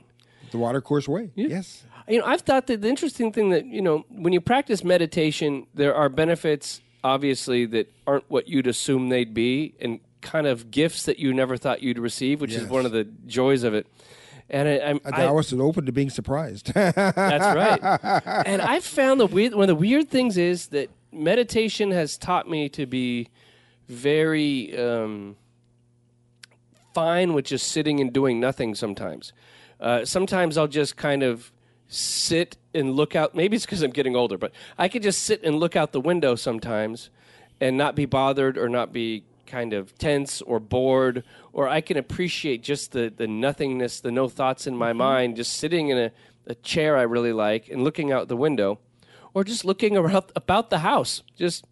The 0.52 0.58
water 0.58 0.82
course 0.82 1.08
way. 1.08 1.32
Yes. 1.36 1.84
You 2.12 2.20
know, 2.20 2.26
I've 2.26 2.42
thought 2.42 2.68
that 2.68 2.82
the 2.82 2.90
interesting 2.90 3.32
thing 3.32 3.52
that 3.52 3.66
you 3.66 3.82
know, 3.82 4.06
when 4.10 4.34
you 4.34 4.42
practice 4.42 4.84
meditation, 4.84 5.66
there 5.74 5.96
are 5.96 6.10
benefits, 6.10 6.82
obviously, 7.06 7.66
that 7.68 7.90
aren't 8.06 8.30
what 8.30 8.50
you'd 8.50 8.68
assume 8.68 9.08
they'd 9.08 9.34
be, 9.34 9.76
and 9.80 10.02
kind 10.20 10.46
of 10.46 10.72
gifts 10.72 11.04
that 11.04 11.20
you 11.20 11.34
never 11.34 11.56
thought 11.56 11.82
you'd 11.82 11.98
receive, 11.98 12.42
which 12.42 12.52
is 12.52 12.68
one 12.68 12.86
of 12.86 12.92
the 12.92 13.06
joys 13.28 13.64
of 13.64 13.74
it. 13.74 13.88
And 14.50 14.68
I, 14.68 14.90
I'm, 14.90 15.00
I, 15.06 15.12
Taoist 15.22 15.54
is 15.54 15.60
open 15.62 15.86
to 15.86 15.94
being 15.94 16.10
surprised. 16.10 16.74
That's 16.74 17.02
right. 17.02 18.44
and 18.46 18.62
I've 18.62 18.84
found 18.84 19.22
the 19.22 19.26
weird 19.28 19.54
one 19.54 19.64
of 19.64 19.68
the 19.70 19.76
weird 19.76 20.10
things 20.10 20.38
is 20.38 20.68
that 20.68 20.90
meditation 21.14 21.92
has 21.92 22.18
taught 22.18 22.50
me 22.50 22.68
to 22.70 22.86
be 22.86 23.30
very 23.88 24.78
um, 24.78 25.38
fine 26.94 27.34
with 27.34 27.46
just 27.46 27.70
sitting 27.70 28.02
and 28.02 28.12
doing 28.12 28.42
nothing 28.42 28.76
sometimes. 28.76 29.32
Uh, 29.80 30.04
sometimes 30.04 30.58
I'll 30.58 30.68
just 30.68 30.98
kind 30.98 31.24
of 31.24 31.54
sit 31.92 32.58
and 32.74 32.94
look 32.94 33.16
out. 33.16 33.36
Maybe 33.36 33.56
it's 33.56 33.66
because 33.66 33.82
I'm 33.82 33.92
getting 33.92 34.16
older, 34.16 34.38
but 34.38 34.54
I 34.78 34.88
could 34.88 35.04
just 35.04 35.24
sit 35.24 35.44
and 35.44 35.58
look 35.58 35.76
out 35.76 35.92
the 35.92 36.02
window 36.02 36.36
sometimes 36.36 37.10
and 37.60 37.78
not 37.78 37.96
be 37.96 38.06
bothered 38.06 38.58
or 38.58 38.70
not 38.70 38.94
be 38.94 39.24
kind 39.46 39.74
of 39.74 39.98
tense 39.98 40.42
or 40.42 40.60
bored, 40.62 41.24
or 41.52 41.68
I 41.68 41.82
can 41.82 41.98
appreciate 41.98 42.64
just 42.64 42.94
the, 42.94 43.14
the 43.16 43.28
nothingness, 43.28 44.00
the 44.00 44.12
no 44.12 44.30
thoughts 44.30 44.66
in 44.66 44.76
my 44.76 44.92
mm-hmm. 44.92 45.00
mind, 45.00 45.36
just 45.36 45.54
sitting 45.58 45.90
in 45.90 45.98
a, 45.98 46.12
a 46.48 46.56
chair 46.56 46.96
I 46.96 47.02
really 47.02 47.34
like 47.34 47.68
and 47.68 47.84
looking 47.84 48.12
out 48.12 48.30
the 48.30 48.38
window, 48.38 48.80
or 49.34 49.44
just 49.44 49.66
looking 49.66 49.98
around 49.98 50.32
about 50.36 50.70
the 50.70 50.80
house, 50.80 51.24
just 51.38 51.66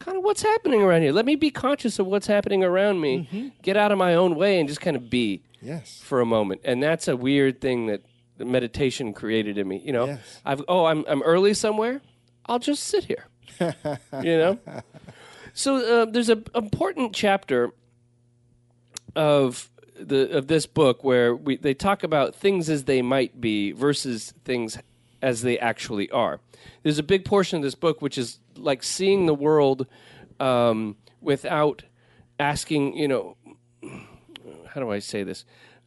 kind 0.00 0.16
of 0.16 0.24
what's 0.24 0.42
happening 0.42 0.82
around 0.82 1.02
here. 1.02 1.12
Let 1.12 1.26
me 1.26 1.36
be 1.36 1.50
conscious 1.50 2.00
of 2.00 2.06
what's 2.06 2.26
happening 2.26 2.64
around 2.64 3.00
me, 3.00 3.28
mm-hmm. 3.30 3.48
get 3.62 3.76
out 3.76 3.92
of 3.92 3.98
my 3.98 4.14
own 4.14 4.34
way, 4.34 4.58
and 4.58 4.68
just 4.68 4.80
kind 4.80 4.96
of 4.96 5.08
be 5.08 5.42
yes. 5.62 6.00
for 6.02 6.20
a 6.20 6.26
moment. 6.26 6.62
And 6.64 6.82
that's 6.82 7.06
a 7.06 7.16
weird 7.16 7.60
thing 7.60 7.86
that 7.86 8.02
the 8.40 8.46
meditation 8.46 9.12
created 9.12 9.58
in 9.58 9.68
me. 9.68 9.82
You 9.84 9.92
know, 9.92 10.06
Yes. 10.06 10.40
I've 10.46 10.62
oh, 10.66 10.86
I'm 10.86 11.04
I'm 11.06 11.22
early 11.22 11.52
somewhere. 11.52 12.00
I'll 12.46 12.58
just 12.58 12.84
sit 12.84 13.04
here. 13.04 13.26
you 13.60 14.38
know. 14.38 14.58
So 15.52 15.76
uh, 15.76 16.04
there's 16.06 16.30
an 16.30 16.44
important 16.54 17.14
chapter 17.14 17.70
of 19.14 19.70
the 19.94 20.30
of 20.38 20.46
this 20.46 20.64
book 20.64 21.04
where 21.04 21.36
we 21.36 21.58
they 21.58 21.74
talk 21.74 22.02
about 22.02 22.34
things 22.34 22.70
as 22.70 22.84
they 22.84 23.02
might 23.02 23.42
be 23.42 23.72
versus 23.72 24.32
things 24.42 24.78
as 25.20 25.42
they 25.42 25.58
actually 25.58 26.10
are. 26.10 26.40
There's 26.82 26.98
a 26.98 27.02
big 27.02 27.26
portion 27.26 27.58
of 27.58 27.62
this 27.62 27.74
book 27.74 28.00
which 28.00 28.16
is 28.16 28.38
like 28.56 28.82
seeing 28.82 29.26
the 29.26 29.34
world 29.34 29.86
um, 30.40 30.96
without 31.20 31.82
asking, 32.38 32.96
you 32.96 33.06
know, 33.06 33.36
how 34.68 34.80
do 34.80 34.90
I 34.90 34.98
say 34.98 35.24
this? 35.24 35.44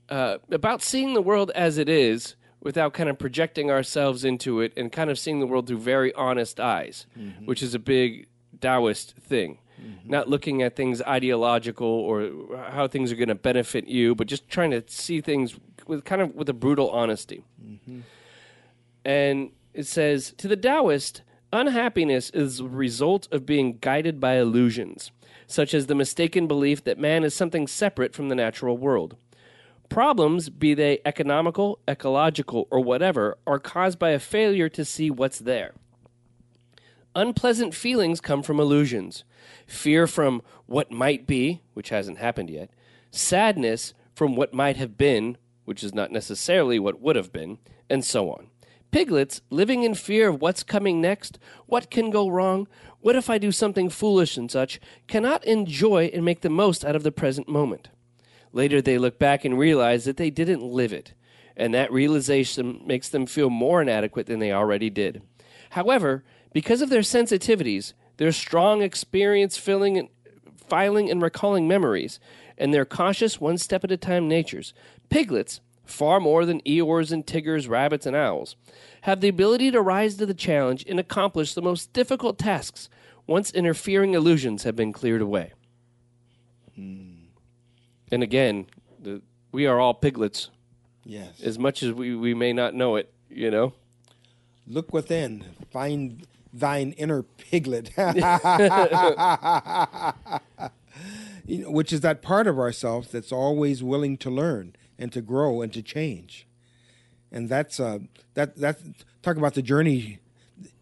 Uh, 0.08 0.38
about 0.52 0.84
seeing 0.84 1.16
the 1.16 1.22
world 1.22 1.50
as 1.56 1.80
it 1.80 1.90
is 1.90 2.36
without 2.64 2.94
kind 2.94 3.10
of 3.10 3.20
projecting 3.20 3.70
ourselves 3.70 4.24
into 4.24 4.62
it 4.62 4.74
and 4.78 4.92
kind 4.92 5.10
of 5.10 5.20
seeing 5.20 5.40
the 5.40 5.46
world 5.46 5.68
through 5.68 5.78
very 5.78 6.14
honest 6.16 6.60
eyes, 6.60 7.06
mm-hmm. 7.20 7.46
which 7.46 7.62
is 7.62 7.76
a 7.76 7.80
big 7.80 8.28
Taoist 8.62 9.16
thing. 9.18 9.60
Mm-hmm. 9.80 10.10
Not 10.10 10.30
looking 10.30 10.62
at 10.62 10.76
things 10.76 11.02
ideological 11.02 11.88
or 11.88 12.30
how 12.70 12.88
things 12.88 13.12
are 13.12 13.16
going 13.16 13.28
to 13.28 13.36
benefit 13.36 13.88
you, 13.88 14.16
but 14.16 14.28
just 14.28 14.48
trying 14.48 14.72
to 14.72 14.82
see 14.88 15.20
things 15.20 15.60
with 15.86 16.06
kind 16.06 16.22
of 16.22 16.34
with 16.36 16.48
a 16.48 16.54
brutal 16.54 16.90
honesty. 16.90 17.44
Mm-hmm. 17.62 18.00
And 19.04 19.52
it 19.74 19.86
says 19.86 20.34
to 20.38 20.48
the 20.48 20.56
Taoist, 20.56 21.22
unhappiness 21.52 22.30
is 22.30 22.60
the 22.60 22.66
result 22.66 23.28
of 23.32 23.46
being 23.46 23.78
guided 23.82 24.22
by 24.22 24.36
illusions, 24.38 25.12
such 25.48 25.74
as 25.74 25.88
the 25.88 25.96
mistaken 25.96 26.48
belief 26.48 26.84
that 26.86 26.98
man 26.98 27.26
is 27.26 27.34
something 27.34 27.68
separate 27.68 28.14
from 28.14 28.30
the 28.30 28.36
natural 28.36 28.78
world. 28.78 29.18
Problems, 29.94 30.50
be 30.50 30.74
they 30.74 31.02
economical, 31.06 31.78
ecological, 31.88 32.68
or 32.72 32.80
whatever, 32.80 33.38
are 33.46 33.60
caused 33.60 34.00
by 34.00 34.10
a 34.10 34.18
failure 34.18 34.68
to 34.70 34.84
see 34.84 35.12
what's 35.12 35.38
there. 35.38 35.76
Unpleasant 37.14 37.76
feelings 37.76 38.20
come 38.20 38.42
from 38.42 38.60
illusions. 38.60 39.24
Fear 39.68 40.08
from 40.08 40.42
what 40.66 40.90
might 40.92 41.28
be, 41.28 41.62
which 41.76 41.90
hasn't 41.90 42.18
happened 42.18 42.50
yet. 42.50 42.72
Sadness 43.12 43.94
from 44.16 44.36
what 44.36 44.52
might 44.52 44.78
have 44.78 44.98
been, 44.98 45.38
which 45.66 45.84
is 45.84 45.94
not 45.94 46.12
necessarily 46.12 46.80
what 46.80 47.00
would 47.00 47.16
have 47.16 47.32
been, 47.32 47.60
and 47.88 48.04
so 48.04 48.32
on. 48.32 48.48
Piglets, 48.90 49.42
living 49.52 49.84
in 49.84 49.94
fear 49.94 50.30
of 50.30 50.42
what's 50.42 50.64
coming 50.64 51.02
next, 51.02 51.38
what 51.68 51.92
can 51.92 52.10
go 52.10 52.28
wrong, 52.28 52.68
what 53.02 53.16
if 53.16 53.30
I 53.30 53.38
do 53.38 53.52
something 53.52 53.92
foolish 53.92 54.38
and 54.38 54.50
such, 54.50 54.80
cannot 55.06 55.46
enjoy 55.46 56.10
and 56.12 56.26
make 56.26 56.42
the 56.42 56.50
most 56.50 56.84
out 56.84 56.96
of 56.96 57.04
the 57.04 57.12
present 57.12 57.48
moment. 57.48 57.90
Later, 58.54 58.82
they 58.82 58.98
look 58.98 59.20
back 59.20 59.44
and 59.44 59.58
realize 59.58 60.06
that 60.06 60.18
they 60.18 60.30
didn't 60.30 60.62
live 60.62 60.94
it, 60.94 61.14
and 61.58 61.74
that 61.74 61.92
realization 61.92 62.82
makes 62.86 63.10
them 63.10 63.26
feel 63.26 63.50
more 63.50 63.82
inadequate 63.82 64.28
than 64.28 64.40
they 64.40 64.54
already 64.54 64.90
did. 64.90 65.22
However, 65.72 66.24
because 66.54 66.82
of 66.82 66.90
their 66.90 67.02
sensitivities, 67.02 67.94
their 68.18 68.32
strong 68.32 68.82
experience 68.82 69.58
filling 69.58 70.08
filing 70.68 71.10
and 71.10 71.22
recalling 71.22 71.68
memories, 71.68 72.20
and 72.58 72.74
their 72.74 72.86
cautious 72.86 73.42
one 73.42 73.58
step 73.58 73.84
at 73.84 73.92
a 73.92 73.98
time 73.98 74.28
natures, 74.28 74.74
piglets, 75.10 75.60
far 75.84 76.20
more 76.20 76.46
than 76.46 76.62
Eeyores 76.62 77.12
and 77.12 77.28
Tiggers, 77.28 77.68
rabbits, 77.68 78.06
and 78.06 78.16
owls, 78.16 78.56
have 79.02 79.20
the 79.20 79.28
ability 79.28 79.72
to 79.72 79.82
rise 79.82 80.16
to 80.16 80.26
the 80.26 80.34
challenge 80.34 80.86
and 80.88 81.00
accomplish 81.00 81.54
the 81.54 81.62
most 81.62 81.92
difficult 81.92 82.38
tasks 82.38 82.90
once 83.28 83.52
interfering 83.52 84.14
illusions 84.14 84.64
have 84.64 84.76
been 84.76 84.94
cleared 84.94 85.22
away. 85.22 85.54
Hmm. 86.76 87.13
And 88.14 88.24
again, 88.24 88.68
the, 89.02 89.22
we 89.52 89.66
are 89.66 89.80
all 89.80 89.94
piglets, 89.94 90.50
Yes. 91.06 91.42
as 91.42 91.58
much 91.60 91.84
as 91.84 91.92
we, 91.94 92.16
we 92.16 92.34
may 92.34 92.54
not 92.54 92.74
know 92.74 92.96
it, 92.96 93.12
you 93.30 93.50
know? 93.52 93.74
Look 94.68 94.94
within, 94.94 95.44
find 95.72 96.26
thine 96.54 96.92
inner 96.94 97.24
piglet, 97.24 97.90
you 101.46 101.64
know, 101.64 101.72
which 101.72 101.92
is 101.92 102.02
that 102.02 102.22
part 102.22 102.48
of 102.48 102.58
ourselves 102.60 103.10
that's 103.10 103.32
always 103.32 103.84
willing 103.84 104.18
to 104.18 104.30
learn 104.30 104.76
and 104.98 105.12
to 105.12 105.22
grow 105.22 105.62
and 105.62 105.74
to 105.74 105.82
change. 105.82 106.48
And 107.32 107.50
that's 107.50 107.80
uh, 107.80 108.00
that 108.36 108.56
that 108.58 108.80
talk 109.24 109.38
about 109.38 109.56
the 109.56 109.62
journey, 109.64 110.20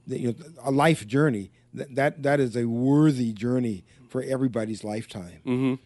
you 0.06 0.28
know, 0.30 0.36
a 0.64 0.72
life 0.72 1.08
journey. 1.08 1.52
That, 1.74 1.96
that 1.96 2.24
that 2.24 2.40
is 2.42 2.58
a 2.58 2.66
worthy 2.66 3.32
journey 3.32 3.86
for 4.10 4.22
everybody's 4.22 4.84
lifetime. 4.84 5.80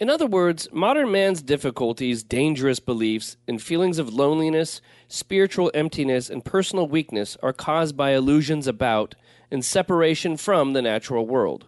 In 0.00 0.08
other 0.08 0.26
words, 0.26 0.66
modern 0.72 1.12
man's 1.12 1.42
difficulties, 1.42 2.22
dangerous 2.22 2.80
beliefs, 2.80 3.36
and 3.46 3.60
feelings 3.60 3.98
of 3.98 4.14
loneliness, 4.14 4.80
spiritual 5.08 5.70
emptiness, 5.74 6.30
and 6.30 6.42
personal 6.42 6.88
weakness 6.88 7.36
are 7.42 7.52
caused 7.52 7.98
by 7.98 8.12
illusions 8.12 8.66
about 8.66 9.14
and 9.50 9.62
separation 9.62 10.38
from 10.38 10.72
the 10.72 10.80
natural 10.80 11.26
world. 11.26 11.66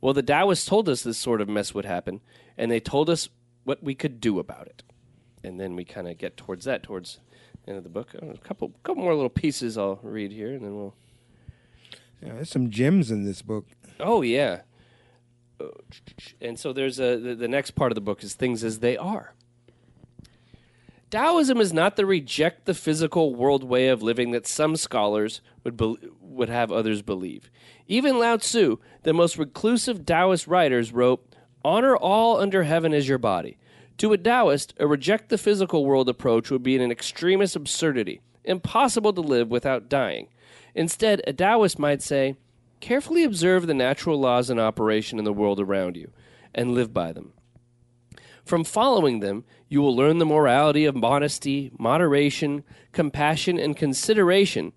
Well, 0.00 0.14
the 0.14 0.22
Taoists 0.22 0.64
told 0.64 0.88
us 0.88 1.02
this 1.02 1.18
sort 1.18 1.42
of 1.42 1.50
mess 1.50 1.74
would 1.74 1.84
happen, 1.84 2.22
and 2.56 2.70
they 2.70 2.80
told 2.80 3.10
us 3.10 3.28
what 3.64 3.82
we 3.82 3.94
could 3.94 4.22
do 4.22 4.38
about 4.38 4.68
it. 4.68 4.82
And 5.44 5.60
then 5.60 5.76
we 5.76 5.84
kind 5.84 6.08
of 6.08 6.16
get 6.16 6.38
towards 6.38 6.64
that, 6.64 6.82
towards 6.82 7.18
the 7.64 7.70
end 7.70 7.78
of 7.78 7.84
the 7.84 7.90
book. 7.90 8.14
Uh, 8.14 8.28
A 8.28 8.38
couple, 8.38 8.72
couple 8.84 9.02
more 9.02 9.14
little 9.14 9.28
pieces 9.28 9.76
I'll 9.76 10.00
read 10.02 10.32
here, 10.32 10.54
and 10.54 10.64
then 10.64 10.76
we'll. 10.76 10.94
Yeah, 12.22 12.32
there's 12.34 12.48
some 12.48 12.70
gems 12.70 13.10
in 13.10 13.24
this 13.24 13.42
book. 13.42 13.66
Oh 14.00 14.22
yeah. 14.22 14.62
And 16.40 16.58
so 16.58 16.72
there's 16.72 16.98
a 17.00 17.16
the, 17.18 17.34
the 17.34 17.48
next 17.48 17.72
part 17.72 17.92
of 17.92 17.94
the 17.94 18.00
book 18.00 18.22
is 18.22 18.34
things 18.34 18.62
as 18.64 18.80
they 18.80 18.96
are. 18.96 19.34
Taoism 21.10 21.60
is 21.60 21.72
not 21.72 21.96
the 21.96 22.04
reject 22.04 22.64
the 22.66 22.74
physical 22.74 23.34
world 23.34 23.62
way 23.62 23.88
of 23.88 24.02
living 24.02 24.32
that 24.32 24.46
some 24.46 24.76
scholars 24.76 25.40
would 25.62 25.76
bel 25.76 25.96
would 26.20 26.48
have 26.48 26.72
others 26.72 27.00
believe. 27.00 27.50
Even 27.86 28.18
Lao 28.18 28.36
Tzu, 28.36 28.78
the 29.04 29.12
most 29.12 29.38
reclusive 29.38 30.04
Taoist 30.04 30.46
writers, 30.46 30.92
wrote, 30.92 31.24
"Honor 31.64 31.96
all 31.96 32.38
under 32.38 32.64
heaven 32.64 32.92
as 32.92 33.08
your 33.08 33.18
body." 33.18 33.56
To 33.98 34.12
a 34.12 34.18
Taoist, 34.18 34.74
a 34.78 34.86
reject 34.86 35.30
the 35.30 35.38
physical 35.38 35.86
world 35.86 36.08
approach 36.08 36.50
would 36.50 36.62
be 36.62 36.76
an 36.76 36.90
extremist 36.90 37.56
absurdity, 37.56 38.20
impossible 38.44 39.12
to 39.14 39.22
live 39.22 39.50
without 39.50 39.88
dying. 39.88 40.28
Instead, 40.74 41.22
a 41.26 41.32
Taoist 41.32 41.78
might 41.78 42.02
say, 42.02 42.36
"Carefully 42.80 43.24
observe 43.24 43.66
the 43.66 43.74
natural 43.74 44.18
laws 44.20 44.50
in 44.50 44.58
operation 44.58 45.18
in 45.18 45.24
the 45.24 45.32
world 45.32 45.60
around 45.60 45.96
you, 45.96 46.12
and 46.54 46.72
live 46.74 46.92
by 46.92 47.12
them." 47.12 47.32
From 48.44 48.62
following 48.62 49.20
them, 49.20 49.44
you 49.68 49.82
will 49.82 49.96
learn 49.96 50.18
the 50.18 50.24
morality 50.26 50.84
of 50.84 50.94
modesty, 50.94 51.72
moderation, 51.78 52.62
compassion, 52.92 53.58
and 53.58 53.76
consideration, 53.76 54.72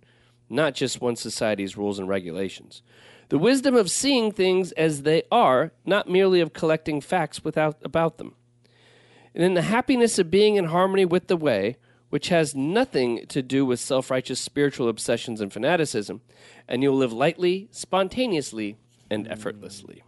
not 0.50 0.74
just 0.74 1.02
one 1.02 1.16
society's 1.16 1.78
rules 1.78 2.00
and 2.00 2.10
regulations. 2.10 2.82
The 3.30 3.38
wisdom 3.38 3.76
of 3.76 3.92
seeing 3.92 4.32
things 4.32 4.72
as 4.72 5.04
they 5.04 5.22
are, 5.32 5.72
not 5.86 6.10
merely 6.10 6.42
of 6.42 6.52
collecting 6.52 7.00
facts 7.00 7.44
without, 7.44 7.78
about 7.84 8.18
them. 8.18 8.34
And 9.36 9.44
in 9.44 9.54
the 9.54 9.62
happiness 9.62 10.18
of 10.18 10.32
being 10.32 10.56
in 10.56 10.66
harmony 10.66 11.06
with 11.06 11.28
the 11.28 11.38
way, 11.38 11.78
which 12.10 12.30
has 12.30 12.56
nothing 12.56 13.26
to 13.28 13.42
do 13.42 13.66
with 13.66 13.80
self 13.80 14.10
righteous 14.10 14.40
spiritual 14.40 14.90
obsessions 14.90 15.42
and 15.42 15.54
fanaticism, 15.54 16.22
and 16.68 16.84
you'll 16.84 16.98
live 16.98 17.14
lightly, 17.14 17.68
spontaneously, 17.72 18.78
and 19.10 19.28
effortlessly. 19.28 20.04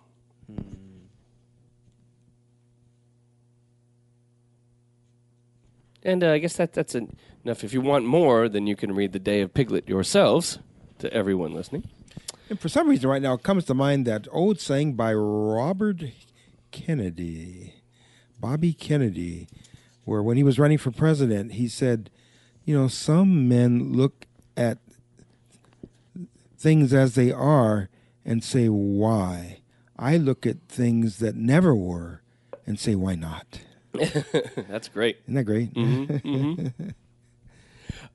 And 6.04 6.24
uh, 6.24 6.32
I 6.32 6.40
guess 6.40 6.58
that 6.58 6.74
that's 6.74 6.96
en- 6.96 7.16
enough. 7.44 7.64
If 7.64 7.74
you 7.74 7.82
want 7.82 8.06
more, 8.06 8.50
then 8.50 8.68
you 8.68 8.76
can 8.76 8.94
read 8.96 9.14
The 9.14 9.20
Te 9.20 9.42
of 9.42 9.54
Piglet 9.54 9.88
yourselves 9.88 10.60
to 11.00 11.14
everyone 11.14 11.54
listening. 11.54 11.88
And 12.50 12.60
for 12.60 12.70
some 12.70 12.90
reason, 12.90 13.10
right 13.10 13.22
now, 13.22 13.34
it 13.36 13.44
comes 13.44 13.66
to 13.66 13.74
mind 13.74 14.06
that 14.08 14.28
old 14.32 14.60
saying 14.60 14.94
by 14.94 15.14
Robert 15.14 16.04
Kennedy, 16.72 17.76
Bobby 18.40 18.74
Kennedy, 18.74 19.48
where 20.06 20.22
when 20.24 20.38
he 20.38 20.44
was 20.44 20.60
running 20.60 20.78
for 20.78 20.92
president, 20.92 21.54
he 21.54 21.68
said, 21.68 22.10
You 22.66 22.78
know, 22.78 22.88
some 22.88 23.48
men 23.48 23.94
look 23.94 24.26
at 24.58 24.80
things 26.58 26.94
as 26.94 27.16
they 27.16 27.32
are 27.32 27.90
and 28.26 28.44
say, 28.44 28.68
Why? 28.68 29.62
I 29.98 30.18
look 30.18 30.46
at 30.46 30.58
things 30.68 31.20
that 31.20 31.36
never 31.36 31.76
were 31.76 32.22
and 32.66 32.80
say, 32.80 32.96
Why 32.96 33.16
not? 33.16 33.62
That's 34.70 34.88
great. 34.88 35.18
Isn't 35.28 35.36
that 35.36 35.44
great? 35.44 36.74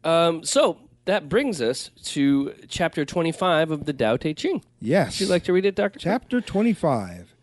Um, 0.04 0.44
so 0.44 0.78
that 1.06 1.28
brings 1.28 1.60
us 1.60 1.90
to 2.04 2.54
chapter 2.68 3.04
25 3.04 3.72
of 3.72 3.86
the 3.86 3.92
Tao 3.92 4.16
Te 4.16 4.34
Ching. 4.34 4.62
Yes. 4.80 5.18
Would 5.18 5.26
you 5.26 5.32
like 5.32 5.42
to 5.44 5.52
read 5.52 5.64
it, 5.64 5.74
Doctor? 5.74 5.98
Chapter 5.98 6.40
25 6.40 7.34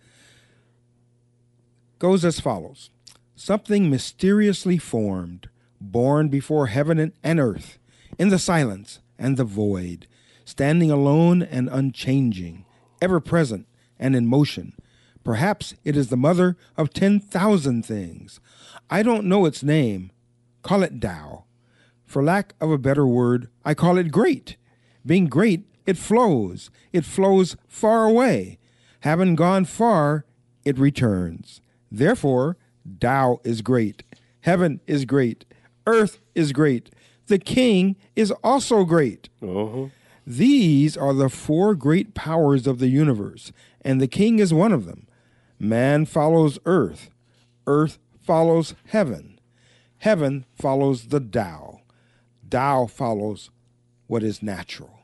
goes 1.99 2.23
as 2.23 2.39
follows 2.39 2.89
Something 3.35 3.89
mysteriously 3.89 4.77
formed, 4.77 5.49
born 5.81 6.29
before 6.29 6.67
heaven 6.67 7.13
and- 7.23 7.39
earth, 7.39 7.79
in 8.19 8.29
the 8.29 8.39
silence 8.39 8.99
and 9.17 9.37
the 9.37 9.43
void, 9.43 10.07
standing 10.45 10.91
alone 10.91 11.41
and 11.41 11.67
unchanging, 11.69 12.65
ever 13.01 13.19
present 13.19 13.65
and 13.97 14.15
in 14.15 14.27
motion. 14.27 14.73
Perhaps 15.23 15.73
it 15.83 15.95
is 15.95 16.09
the 16.09 16.17
mother 16.17 16.57
of 16.77 16.93
10,000 16.93 17.85
things. 17.85 18.39
I 18.89 19.01
don't 19.01 19.25
know 19.25 19.45
its 19.45 19.63
name. 19.63 20.11
Call 20.61 20.83
it 20.83 21.01
Tao. 21.01 21.45
For 22.05 22.21
lack 22.23 22.53
of 22.61 22.69
a 22.69 22.77
better 22.77 23.07
word, 23.07 23.49
I 23.65 23.73
call 23.73 23.97
it 23.97 24.11
great. 24.11 24.57
Being 25.05 25.27
great, 25.27 25.65
it 25.85 25.97
flows. 25.97 26.69
It 26.91 27.05
flows 27.05 27.55
far 27.67 28.05
away. 28.05 28.59
Having 28.99 29.35
gone 29.35 29.65
far, 29.65 30.25
it 30.63 30.77
returns. 30.77 31.61
Therefore, 31.91 32.57
Tao 32.99 33.39
is 33.43 33.61
great. 33.61 34.03
Heaven 34.41 34.79
is 34.87 35.05
great. 35.05 35.45
Earth 35.87 36.19
is 36.35 36.51
great. 36.51 36.89
The 37.27 37.39
king 37.39 37.95
is 38.15 38.31
also 38.43 38.83
great. 38.83 39.29
These 40.25 40.95
are 40.97 41.13
the 41.13 41.29
four 41.29 41.75
great 41.75 42.13
powers 42.13 42.67
of 42.67 42.79
the 42.79 42.87
universe, 42.87 43.51
and 43.81 43.99
the 44.01 44.07
king 44.07 44.39
is 44.39 44.53
one 44.53 44.71
of 44.71 44.85
them. 44.85 45.07
Man 45.59 46.05
follows 46.05 46.59
earth. 46.65 47.09
Earth 47.67 47.99
follows 48.21 48.75
heaven. 48.87 49.39
Heaven 49.99 50.45
follows 50.55 51.07
the 51.07 51.19
Tao. 51.19 51.81
Tao 52.49 52.85
follows 52.85 53.49
what 54.07 54.23
is 54.23 54.43
natural. 54.43 54.99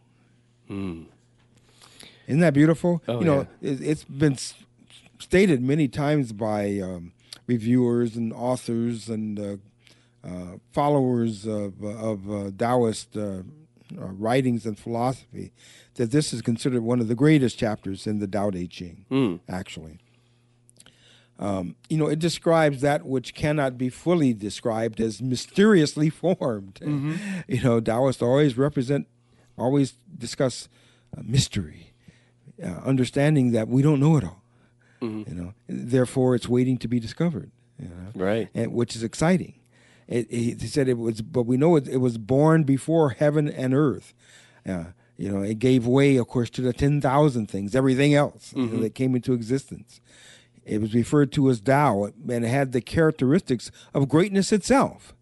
Isn't 2.28 2.42
that 2.42 2.54
beautiful? 2.54 3.02
Oh, 3.08 3.20
you 3.20 3.26
know, 3.26 3.48
it, 3.62 3.82
it's 3.82 4.04
been 4.04 4.38
stated 5.20 5.62
many 5.62 5.88
times 5.88 6.32
by 6.32 6.80
um, 6.80 7.12
reviewers 7.54 8.16
and 8.16 8.32
authors 8.32 9.10
and 9.10 9.40
uh, 9.40 9.58
uh, 10.26 10.58
followers 10.72 11.46
of, 11.48 11.84
of 11.84 12.30
uh, 12.32 12.52
Taoist 12.56 13.18
uh, 13.18 13.22
uh, 13.22 13.42
writings 13.98 14.66
and 14.68 14.78
philosophy 14.78 15.52
that 15.96 16.12
this 16.12 16.32
is 16.32 16.42
considered 16.44 16.84
one 16.84 17.00
of 17.00 17.08
the 17.08 17.16
greatest 17.16 17.58
chapters 17.58 18.06
in 18.06 18.20
the 18.20 18.28
Tao 18.28 18.52
Te 18.52 18.68
Ching, 18.68 19.40
actually. 19.50 19.98
Um, 21.40 21.76
you 21.90 21.98
know, 21.98 22.08
it 22.08 22.20
describes 22.20 22.82
that 22.82 23.06
which 23.06 23.34
cannot 23.34 23.78
be 23.78 23.90
fully 23.90 24.34
described 24.34 25.00
as 25.02 25.22
mysteriously 25.22 26.10
formed. 26.24 26.80
You 27.48 27.62
know, 27.64 27.80
Taoists 27.80 28.22
always 28.22 28.58
represent, 28.58 29.08
always 29.58 29.94
discuss 30.18 30.70
uh, 31.18 31.22
mystery, 31.26 31.94
uh, 32.64 32.68
understanding 32.86 33.54
that 33.54 33.68
we 33.68 33.82
don't 33.82 34.00
know 34.00 34.18
it 34.18 34.24
all. 34.24 34.39
You 35.02 35.26
know, 35.34 35.54
therefore, 35.68 36.36
it's 36.36 36.50
waiting 36.50 36.78
to 36.80 36.88
be 36.88 37.00
discovered. 37.00 37.52
You 37.82 37.88
know? 37.88 38.12
Right. 38.26 38.50
and 38.54 38.74
which 38.74 38.96
is 38.96 39.04
exciting. 39.04 39.54
It, 40.08 40.30
he 40.30 40.56
he 40.60 40.68
said 40.68 40.88
it 40.90 40.98
was, 40.98 41.22
but 41.22 41.44
we 41.44 41.56
know 41.56 41.76
it, 41.78 41.88
it 41.88 41.98
was 41.98 42.18
born 42.18 42.64
before 42.64 43.12
heaven 43.12 43.48
and 43.48 43.74
earth. 43.74 44.14
Uh, 44.68 44.86
you 45.18 45.32
know, 45.32 45.42
it 45.42 45.60
gave 45.60 45.86
way, 45.86 46.18
of 46.18 46.28
course, 46.28 46.50
to 46.52 46.62
the 46.62 46.74
ten 46.74 47.00
thousand 47.00 47.48
things, 47.50 47.76
everything 47.76 48.14
else 48.14 48.54
you 48.56 48.66
know, 48.66 48.80
that 48.82 48.96
came 48.96 49.16
into 49.16 49.34
existence. 49.34 50.02
It 50.66 50.82
was 50.82 50.94
referred 50.94 51.32
to 51.34 51.50
as 51.50 51.62
Tao, 51.62 52.06
and 52.06 52.46
it 52.46 52.50
had 52.50 52.72
the 52.74 52.82
characteristics 52.82 53.72
of 53.94 54.10
greatness 54.10 54.52
itself. 54.52 55.14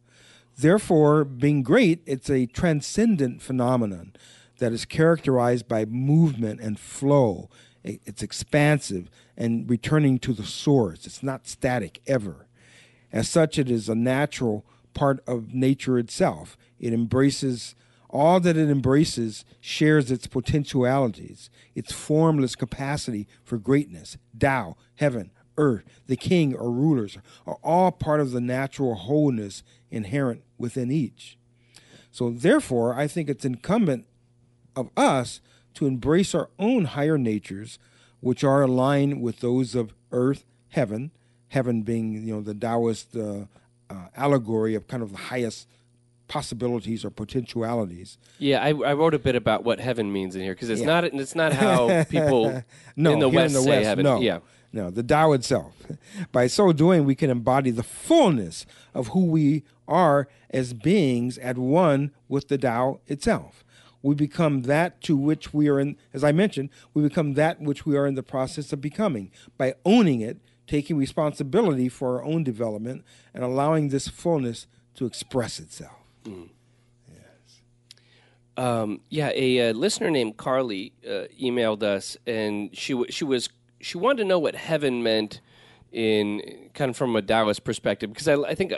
Therefore, 0.57 1.23
being 1.23 1.61
great, 1.63 2.01
it's 2.05 2.29
a 2.29 2.47
transcendent 2.47 3.41
phenomenon 3.41 4.13
that 4.57 4.71
is 4.73 4.85
characterized 4.85 5.67
by 5.67 5.85
movement 5.85 6.59
and 6.61 6.79
flow. 6.79 7.49
It- 7.87 8.01
It's 8.05 8.23
expansive 8.23 9.09
and 9.35 9.69
returning 9.69 10.19
to 10.19 10.33
the 10.33 10.45
source. 10.45 11.05
It's 11.05 11.23
not 11.23 11.47
static 11.47 12.01
ever. 12.05 12.47
As 13.11 13.29
such, 13.29 13.57
it 13.57 13.71
is 13.71 13.87
a 13.87 13.95
natural 13.95 14.65
part 14.93 15.23
of 15.27 15.53
nature 15.53 15.97
itself. 15.97 16.57
It 16.79 16.93
embraces 16.93 17.75
all 18.09 18.39
that 18.39 18.57
it 18.57 18.69
embraces, 18.69 19.43
shares 19.59 20.11
its 20.11 20.27
potentialities, 20.27 21.49
its 21.75 21.91
formless 21.91 22.55
capacity 22.55 23.27
for 23.43 23.57
greatness. 23.57 24.17
Tao, 24.37 24.77
heaven, 24.95 25.31
earth, 25.57 25.83
the 26.07 26.15
king 26.15 26.55
or 26.55 26.71
rulers 26.71 27.17
are 27.45 27.57
all 27.63 27.91
part 27.91 28.19
of 28.21 28.31
the 28.31 28.41
natural 28.41 28.95
wholeness 28.95 29.61
inherent 29.91 30.43
within 30.57 30.89
each. 30.91 31.37
So, 32.11 32.29
therefore, 32.31 32.93
I 32.95 33.07
think 33.07 33.29
it's 33.29 33.45
incumbent 33.45 34.05
of 34.75 34.89
us 34.95 35.41
to 35.77 35.85
embrace 35.87 36.33
our 36.35 36.49
own 36.59 36.85
higher 36.85 37.17
natures, 37.17 37.79
which 38.19 38.43
are 38.43 38.61
aligned 38.63 39.21
with 39.21 39.39
those 39.39 39.75
of 39.75 39.93
earth, 40.11 40.43
heaven, 40.69 41.11
heaven 41.49 41.81
being 41.83 42.13
you 42.27 42.33
know 42.35 42.41
the 42.41 42.53
Taoist 42.53 43.15
uh, 43.15 43.45
uh, 43.89 44.07
allegory 44.15 44.75
of 44.75 44.87
kind 44.87 45.01
of 45.03 45.11
the 45.11 45.17
highest 45.17 45.67
possibilities 46.27 47.05
or 47.05 47.09
potentialities. 47.09 48.17
Yeah, 48.37 48.61
I, 48.61 48.69
I 48.69 48.93
wrote 48.93 49.13
a 49.13 49.19
bit 49.19 49.35
about 49.35 49.63
what 49.63 49.79
heaven 49.79 50.11
means 50.11 50.35
in 50.35 50.41
here 50.41 50.53
because 50.53 50.69
it's 50.69 50.81
Yeah. 50.81 50.87
not 50.87 51.03
it's 51.05 51.35
not 51.35 51.53
how 51.53 52.03
people 52.09 52.63
No, 52.95 53.13
in 53.13 53.19
the 53.19 53.29
West 53.29 53.55
say 53.63 53.83
heaven. 53.83 54.03
No, 54.03 54.19
Yeah, 54.19 54.39
no, 54.73 54.89
the 54.89 55.03
Tao 55.03 55.31
itself. 55.33 55.73
By 56.31 56.47
so 56.47 56.73
doing, 56.73 57.05
we 57.05 57.15
can 57.15 57.29
embody 57.29 57.71
the 57.71 57.83
fullness 57.83 58.65
of 58.93 59.09
who 59.09 59.25
we 59.25 59.63
are 59.87 60.27
as 60.49 60.73
beings 60.73 61.37
at 61.37 61.57
one 61.57 62.11
with 62.27 62.49
the 62.49 62.57
Tao 62.57 62.99
itself. 63.07 63.63
We 64.01 64.15
become 64.15 64.63
that 64.63 65.01
to 65.01 65.17
which 65.17 65.53
we 65.53 65.67
are 65.69 65.79
in, 65.79 65.97
as 66.13 66.23
I 66.23 66.31
mentioned, 66.31 66.69
we 66.93 67.01
become 67.01 67.33
that 67.33 67.61
which 67.61 67.85
we 67.85 67.97
are 67.97 68.05
in 68.05 68.15
the 68.15 68.23
process 68.23 68.71
of 68.71 68.81
becoming 68.81 69.31
by 69.57 69.75
owning 69.85 70.21
it, 70.21 70.37
taking 70.67 70.97
responsibility 70.97 71.89
for 71.89 72.17
our 72.17 72.23
own 72.23 72.43
development, 72.43 73.03
and 73.33 73.43
allowing 73.43 73.89
this 73.89 74.07
fullness 74.07 74.67
to 74.95 75.05
express 75.05 75.59
itself. 75.59 75.97
um, 78.57 79.01
yeah. 79.09 79.31
A 79.33 79.71
listener 79.73 80.09
named 80.09 80.37
Carly 80.37 80.93
uh, 81.05 81.25
emailed 81.39 81.83
us, 81.83 82.17
and 82.25 82.75
she 82.75 82.93
w- 82.93 83.11
she 83.11 83.23
was 83.23 83.49
she 83.79 83.97
wanted 83.97 84.23
to 84.23 84.25
know 84.25 84.39
what 84.39 84.55
heaven 84.55 85.03
meant 85.03 85.41
in 85.91 86.69
kind 86.73 86.89
of 86.89 86.97
from 86.97 87.15
a 87.15 87.21
Taoist 87.21 87.63
perspective 87.63 88.11
because 88.11 88.27
I, 88.27 88.35
I 88.35 88.55
think 88.55 88.73
uh, 88.73 88.77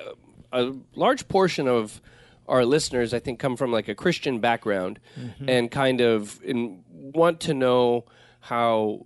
a 0.51 0.75
large 0.95 1.27
portion 1.27 1.67
of 1.67 2.01
our 2.49 2.65
listeners, 2.65 3.13
I 3.13 3.19
think, 3.19 3.39
come 3.39 3.55
from 3.55 3.71
like 3.71 3.87
a 3.87 3.95
Christian 3.95 4.39
background 4.39 4.99
and 5.47 5.71
kind 5.71 6.01
of 6.01 6.41
in, 6.43 6.83
want 6.89 7.39
to 7.41 7.53
know 7.53 8.05
how 8.41 9.05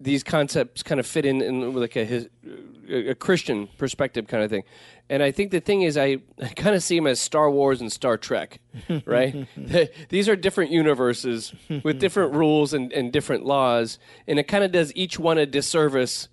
these 0.00 0.22
concepts 0.22 0.82
kind 0.82 1.00
of 1.00 1.06
fit 1.06 1.26
in, 1.26 1.42
in 1.42 1.74
like 1.74 1.96
a, 1.96 2.04
his, 2.04 2.28
a 2.88 3.14
Christian 3.14 3.68
perspective 3.78 4.28
kind 4.28 4.42
of 4.42 4.50
thing. 4.50 4.62
And 5.10 5.22
I 5.22 5.30
think 5.30 5.50
the 5.50 5.60
thing 5.60 5.82
is, 5.82 5.96
I, 5.96 6.18
I 6.40 6.48
kind 6.48 6.76
of 6.76 6.82
see 6.82 6.96
them 6.96 7.06
as 7.06 7.18
Star 7.18 7.50
Wars 7.50 7.80
and 7.80 7.90
Star 7.90 8.16
Trek, 8.16 8.60
right? 9.06 9.46
These 10.08 10.28
are 10.28 10.36
different 10.36 10.70
universes 10.70 11.52
with 11.82 11.98
different 12.00 12.34
rules 12.34 12.74
and, 12.74 12.92
and 12.92 13.12
different 13.12 13.44
laws, 13.44 13.98
and 14.26 14.38
it 14.38 14.44
kind 14.44 14.64
of 14.64 14.70
does 14.70 14.94
each 14.94 15.18
one 15.18 15.38
a 15.38 15.46
disservice 15.46 16.28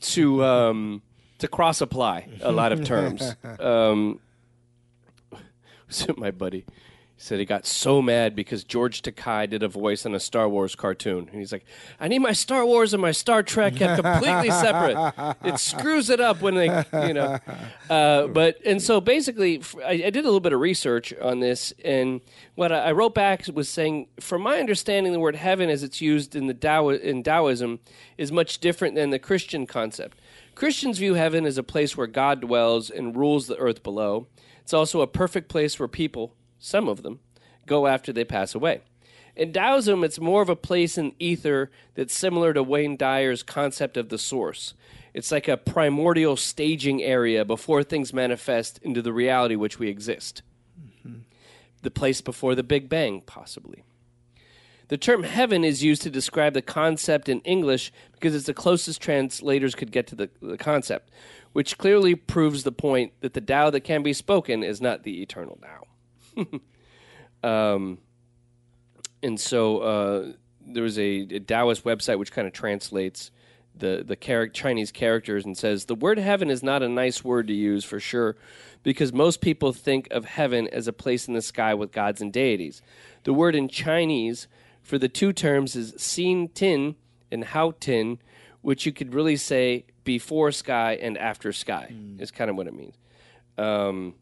to 0.00 0.44
um, 0.44 1.02
to 1.38 1.48
cross 1.48 1.80
apply 1.80 2.28
a 2.40 2.52
lot 2.52 2.72
of 2.72 2.84
terms. 2.84 3.34
Um, 3.58 4.20
my 6.16 6.30
buddy 6.30 6.64
said 7.22 7.38
he 7.38 7.44
got 7.44 7.64
so 7.64 8.02
mad 8.02 8.34
because 8.34 8.64
George 8.64 9.00
Takei 9.00 9.48
did 9.48 9.62
a 9.62 9.68
voice 9.68 10.04
in 10.04 10.14
a 10.14 10.18
Star 10.18 10.48
Wars 10.48 10.74
cartoon. 10.74 11.28
And 11.30 11.38
he's 11.38 11.52
like, 11.52 11.64
I 12.00 12.08
need 12.08 12.18
my 12.18 12.32
Star 12.32 12.66
Wars 12.66 12.92
and 12.92 13.00
my 13.00 13.12
Star 13.12 13.44
Trek 13.44 13.76
kept 13.76 14.02
completely 14.02 14.50
separate. 14.50 15.36
It 15.44 15.58
screws 15.60 16.10
it 16.10 16.20
up 16.20 16.42
when 16.42 16.56
they, 16.56 16.84
you 17.06 17.14
know. 17.14 17.38
Uh, 17.88 18.26
but, 18.26 18.58
and 18.66 18.82
so 18.82 19.00
basically, 19.00 19.62
I 19.86 19.96
did 19.96 20.16
a 20.16 20.22
little 20.22 20.40
bit 20.40 20.52
of 20.52 20.60
research 20.60 21.14
on 21.22 21.38
this. 21.38 21.72
And 21.84 22.22
what 22.56 22.72
I, 22.72 22.86
I 22.86 22.92
wrote 22.92 23.14
back 23.14 23.46
was 23.54 23.68
saying, 23.68 24.08
from 24.18 24.42
my 24.42 24.58
understanding, 24.58 25.12
the 25.12 25.20
word 25.20 25.36
heaven 25.36 25.70
as 25.70 25.84
it's 25.84 26.00
used 26.00 26.34
in, 26.34 26.48
the 26.48 26.54
Tao, 26.54 26.88
in 26.88 27.22
Taoism 27.22 27.78
is 28.18 28.32
much 28.32 28.58
different 28.58 28.96
than 28.96 29.10
the 29.10 29.20
Christian 29.20 29.66
concept. 29.66 30.18
Christians 30.56 30.98
view 30.98 31.14
heaven 31.14 31.46
as 31.46 31.56
a 31.56 31.62
place 31.62 31.96
where 31.96 32.06
God 32.06 32.40
dwells 32.40 32.90
and 32.90 33.16
rules 33.16 33.46
the 33.46 33.56
earth 33.58 33.82
below. 33.82 34.26
It's 34.62 34.72
also 34.72 35.00
a 35.00 35.06
perfect 35.06 35.48
place 35.48 35.78
where 35.78 35.88
people, 35.88 36.34
some 36.58 36.88
of 36.88 37.02
them, 37.02 37.20
go 37.66 37.86
after 37.86 38.12
they 38.12 38.24
pass 38.24 38.54
away. 38.54 38.80
In 39.34 39.52
Taoism, 39.52 40.04
it's 40.04 40.20
more 40.20 40.42
of 40.42 40.48
a 40.48 40.56
place 40.56 40.98
in 40.98 41.14
ether 41.18 41.70
that's 41.94 42.14
similar 42.14 42.52
to 42.52 42.62
Wayne 42.62 42.96
Dyer's 42.96 43.42
concept 43.42 43.96
of 43.96 44.08
the 44.08 44.18
source. 44.18 44.74
It's 45.14 45.32
like 45.32 45.48
a 45.48 45.56
primordial 45.56 46.36
staging 46.36 47.02
area 47.02 47.44
before 47.44 47.82
things 47.82 48.12
manifest 48.12 48.78
into 48.82 49.02
the 49.02 49.12
reality 49.12 49.56
which 49.56 49.78
we 49.78 49.88
exist. 49.88 50.42
The 51.82 51.90
place 51.90 52.20
before 52.20 52.54
the 52.54 52.62
Big 52.62 52.88
Bang, 52.88 53.22
possibly. 53.22 53.84
The 54.88 54.98
term 54.98 55.22
heaven 55.22 55.64
is 55.64 55.82
used 55.82 56.02
to 56.02 56.10
describe 56.10 56.52
the 56.52 56.62
concept 56.62 57.28
in 57.28 57.40
English 57.40 57.92
because 58.12 58.34
it's 58.34 58.46
the 58.46 58.54
closest 58.54 59.00
translators 59.00 59.74
could 59.74 59.90
get 59.90 60.06
to 60.08 60.14
the, 60.14 60.30
the 60.42 60.58
concept, 60.58 61.10
which 61.52 61.78
clearly 61.78 62.14
proves 62.14 62.64
the 62.64 62.72
point 62.72 63.12
that 63.20 63.34
the 63.34 63.40
Tao 63.40 63.70
that 63.70 63.80
can 63.80 64.02
be 64.02 64.12
spoken 64.12 64.62
is 64.62 64.80
not 64.80 65.02
the 65.02 65.22
eternal 65.22 65.58
Tao. 65.62 66.46
um, 67.74 67.98
and 69.22 69.38
so 69.38 69.78
uh, 69.78 70.32
there 70.66 70.82
was 70.82 70.98
a, 70.98 71.26
a 71.30 71.40
Taoist 71.40 71.84
website 71.84 72.18
which 72.18 72.32
kind 72.32 72.46
of 72.46 72.52
translates 72.52 73.30
the 73.74 74.04
the 74.06 74.16
char- 74.16 74.48
Chinese 74.48 74.92
characters 74.92 75.44
and 75.44 75.56
says 75.56 75.86
the 75.86 75.94
word 75.94 76.18
heaven 76.18 76.50
is 76.50 76.62
not 76.62 76.82
a 76.82 76.88
nice 76.88 77.24
word 77.24 77.46
to 77.46 77.54
use 77.54 77.84
for 77.84 78.00
sure, 78.00 78.36
because 78.82 79.12
most 79.12 79.40
people 79.40 79.72
think 79.72 80.08
of 80.10 80.24
heaven 80.24 80.68
as 80.68 80.86
a 80.86 80.92
place 80.92 81.28
in 81.28 81.34
the 81.34 81.42
sky 81.42 81.74
with 81.74 81.92
gods 81.92 82.20
and 82.20 82.32
deities. 82.32 82.82
The 83.24 83.32
word 83.32 83.54
in 83.54 83.68
Chinese 83.68 84.46
for 84.82 84.98
the 84.98 85.08
two 85.08 85.32
terms 85.32 85.76
is 85.76 85.92
xin 85.94 86.52
tin 86.52 86.96
and 87.30 87.44
hao 87.44 87.72
tin, 87.78 88.18
which 88.60 88.84
you 88.84 88.92
could 88.92 89.14
really 89.14 89.36
say 89.36 89.86
before 90.04 90.52
sky 90.52 90.98
and 91.00 91.16
after 91.18 91.52
sky 91.52 91.94
is 92.18 92.30
kind 92.30 92.50
of 92.50 92.56
what 92.56 92.66
it 92.66 92.74
means. 92.74 92.96
Um, 93.58 94.14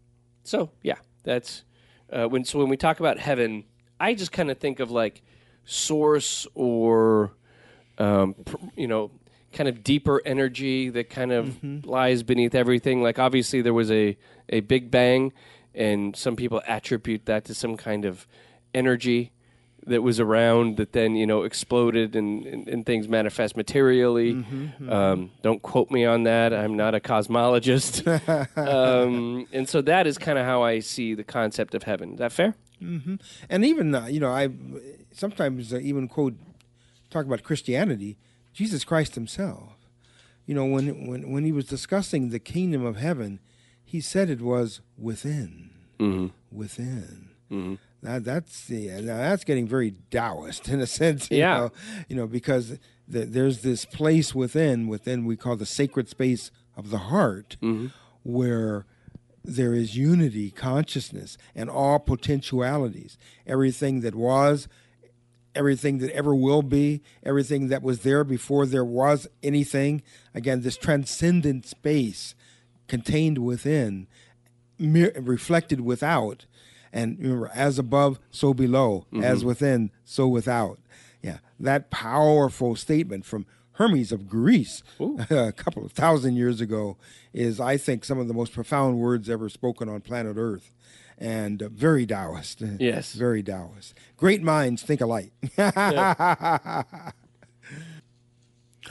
so 0.43 0.71
yeah, 0.83 0.97
that's 1.25 1.65
uh, 2.13 2.27
when. 2.27 2.45
So 2.45 2.59
when 2.59 2.69
we 2.69 2.77
talk 2.77 3.01
about 3.01 3.19
heaven, 3.19 3.65
I 3.99 4.15
just 4.15 4.33
kind 4.33 4.51
of 4.51 4.59
think 4.59 4.81
of 4.81 4.91
like 4.91 5.23
source 5.65 6.47
or 6.55 7.33
um, 7.99 8.35
pr- 8.35 8.57
you 8.77 8.89
know, 8.89 9.11
kind 9.53 9.69
of 9.69 9.83
deeper 9.85 10.21
energy 10.25 10.89
that 10.91 11.11
kind 11.11 11.33
of 11.33 11.63
lies 11.85 12.23
beneath 12.23 12.55
everything. 12.55 13.03
Like 13.03 13.19
obviously 13.19 13.63
there 13.63 13.75
was 13.75 13.91
a 13.91 14.17
a 14.49 14.61
big 14.61 14.91
bang, 14.91 15.33
and 15.75 16.17
some 16.17 16.37
people 16.37 16.63
attribute 16.67 17.27
that 17.27 17.45
to 17.47 17.55
some 17.55 17.77
kind 17.77 18.05
of 18.05 18.27
energy 18.75 19.33
that 19.87 20.03
was 20.03 20.21
around 20.21 20.77
that 20.77 20.93
then 20.93 21.17
you 21.17 21.27
know 21.27 21.43
exploded 21.43 22.15
and, 22.15 22.47
and, 22.47 22.69
and 22.69 22.87
things 22.87 23.09
manifest 23.09 23.57
materially. 23.57 24.33
Um, 24.89 25.31
don't 25.43 25.63
quote 25.63 25.91
me 25.91 26.05
on 26.05 26.25
that. 26.25 26.53
I'm 26.53 26.77
not 26.77 26.95
a 26.95 27.01
cosmologist. 27.01 28.07
um, 28.57 29.47
and 29.53 29.69
so 29.69 29.81
that 29.83 30.07
is 30.07 30.19
kind 30.19 30.39
of 30.39 30.45
how 30.45 30.63
I 30.63 30.81
see 30.81 31.15
the 31.15 31.25
concept 31.25 31.75
of 31.75 31.85
heaven. 31.85 32.13
Is 32.13 32.19
that 32.19 32.33
fair? 32.33 32.55
And 33.51 33.65
even 33.65 33.95
uh, 33.95 34.07
you 34.07 34.21
know, 34.21 34.31
I 34.31 34.49
sometimes 35.13 35.73
uh, 35.73 35.79
even 35.79 36.09
quote 36.09 36.35
talk 37.11 37.27
about 37.27 37.43
Christianity, 37.43 38.17
Jesus 38.53 38.85
Christ 38.85 39.15
Himself. 39.17 39.73
You 40.47 40.55
know, 40.55 40.65
when 40.65 41.07
when 41.07 41.31
when 41.31 41.45
He 41.45 41.53
was 41.53 41.67
discussing 41.67 42.31
the 42.31 42.39
kingdom 42.39 42.85
of 42.85 42.97
heaven, 42.97 43.41
He 43.85 44.01
said 44.01 44.31
it 44.31 44.41
was 44.41 44.81
within, 44.97 45.71
within. 46.51 47.29
That 48.03 48.25
that's 48.25 48.67
the 48.67 48.89
now 49.03 49.19
that's 49.19 49.45
getting 49.45 49.69
very 49.69 49.95
Taoist 50.11 50.69
in 50.69 50.81
a 50.81 50.87
sense. 50.87 51.31
You 51.31 51.39
Yeah. 51.39 51.57
know, 51.59 51.73
you 52.09 52.17
know 52.17 52.27
because 52.27 52.79
the, 53.07 53.25
there's 53.27 53.63
this 53.63 53.85
place 53.85 54.35
within 54.35 54.87
within 54.87 55.27
we 55.27 55.37
call 55.37 55.57
the 55.57 55.67
sacred 55.67 56.09
space 56.09 56.51
of 56.77 56.91
the 56.91 56.99
heart, 56.99 57.57
mm-hmm. 57.63 57.89
where 58.23 58.87
there 59.45 59.75
is 59.75 59.97
unity, 59.97 60.51
consciousness, 60.51 61.37
and 61.55 61.69
all 61.69 61.99
potentialities. 61.99 63.19
Everything 63.47 64.01
that 64.01 64.15
was, 64.15 64.69
everything 65.55 65.99
that 65.99 66.11
ever 66.13 66.35
will 66.35 66.63
be, 66.63 67.03
everything 67.23 67.69
that 67.69 67.83
was 67.83 68.01
there 68.01 68.23
before 68.25 68.67
there 68.67 68.85
was 68.85 69.27
anything. 69.43 70.03
Again, 70.35 70.61
this 70.61 70.77
transcendent 70.77 71.67
space 71.67 72.35
contained 72.87 73.39
within, 73.39 74.07
reflected 74.79 75.81
without. 75.81 76.47
And 76.93 77.19
remember, 77.19 77.51
as 77.55 77.79
above, 77.79 78.19
so 78.31 78.53
below, 78.53 79.07
as 79.23 79.45
within, 79.45 79.91
so 80.05 80.27
without. 80.27 80.79
Yeah, 81.23 81.39
that 81.59 81.91
powerful 81.91 82.75
statement 82.77 83.25
from 83.25 83.47
Hermes 83.73 84.11
of 84.13 84.29
Greece 84.29 84.83
a 85.31 85.53
couple 85.53 85.85
of 85.85 85.93
thousand 85.93 86.37
years 86.37 86.61
ago 86.61 86.97
is, 87.33 87.61
I 87.61 87.77
think, 87.77 88.05
some 88.05 88.19
of 88.19 88.27
the 88.29 88.35
most 88.35 88.53
profound 88.53 88.99
words 88.99 89.31
ever 89.31 89.49
spoken 89.49 89.89
on 89.89 90.01
planet 90.01 90.37
Earth. 90.37 90.75
And 91.17 91.63
uh, 91.63 91.69
very 91.69 92.07
Taoist. 92.07 92.63
Yes. 92.81 93.13
Very 93.13 93.43
Taoist. 93.43 93.95
Great 94.17 94.43
minds 94.43 94.83
think 94.83 95.01
alike. 95.01 95.33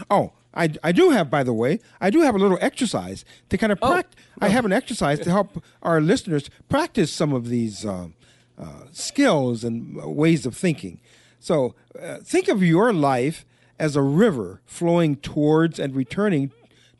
Oh, 0.09 0.31
I, 0.53 0.73
I 0.83 0.91
do 0.91 1.11
have, 1.11 1.29
by 1.29 1.43
the 1.43 1.53
way, 1.53 1.79
I 2.01 2.09
do 2.09 2.21
have 2.21 2.35
a 2.35 2.39
little 2.39 2.57
exercise 2.59 3.23
to 3.49 3.57
kind 3.57 3.71
of 3.71 3.79
practice. 3.79 4.15
I 4.41 4.49
have 4.49 4.65
an 4.65 4.73
exercise 4.73 5.19
to 5.19 5.29
help 5.29 5.63
our 5.83 6.01
listeners 6.01 6.49
practice 6.69 7.11
some 7.11 7.33
of 7.33 7.49
these 7.49 7.85
um, 7.85 8.15
uh, 8.57 8.85
skills 8.91 9.63
and 9.63 9.95
ways 9.95 10.45
of 10.45 10.57
thinking. 10.57 10.99
So 11.39 11.75
uh, 12.01 12.17
think 12.17 12.47
of 12.47 12.63
your 12.63 12.91
life 12.91 13.45
as 13.79 13.95
a 13.95 14.01
river 14.01 14.61
flowing 14.65 15.15
towards 15.15 15.79
and 15.79 15.95
returning 15.95 16.51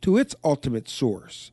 to 0.02 0.18
its 0.18 0.36
ultimate 0.44 0.88
source. 0.88 1.52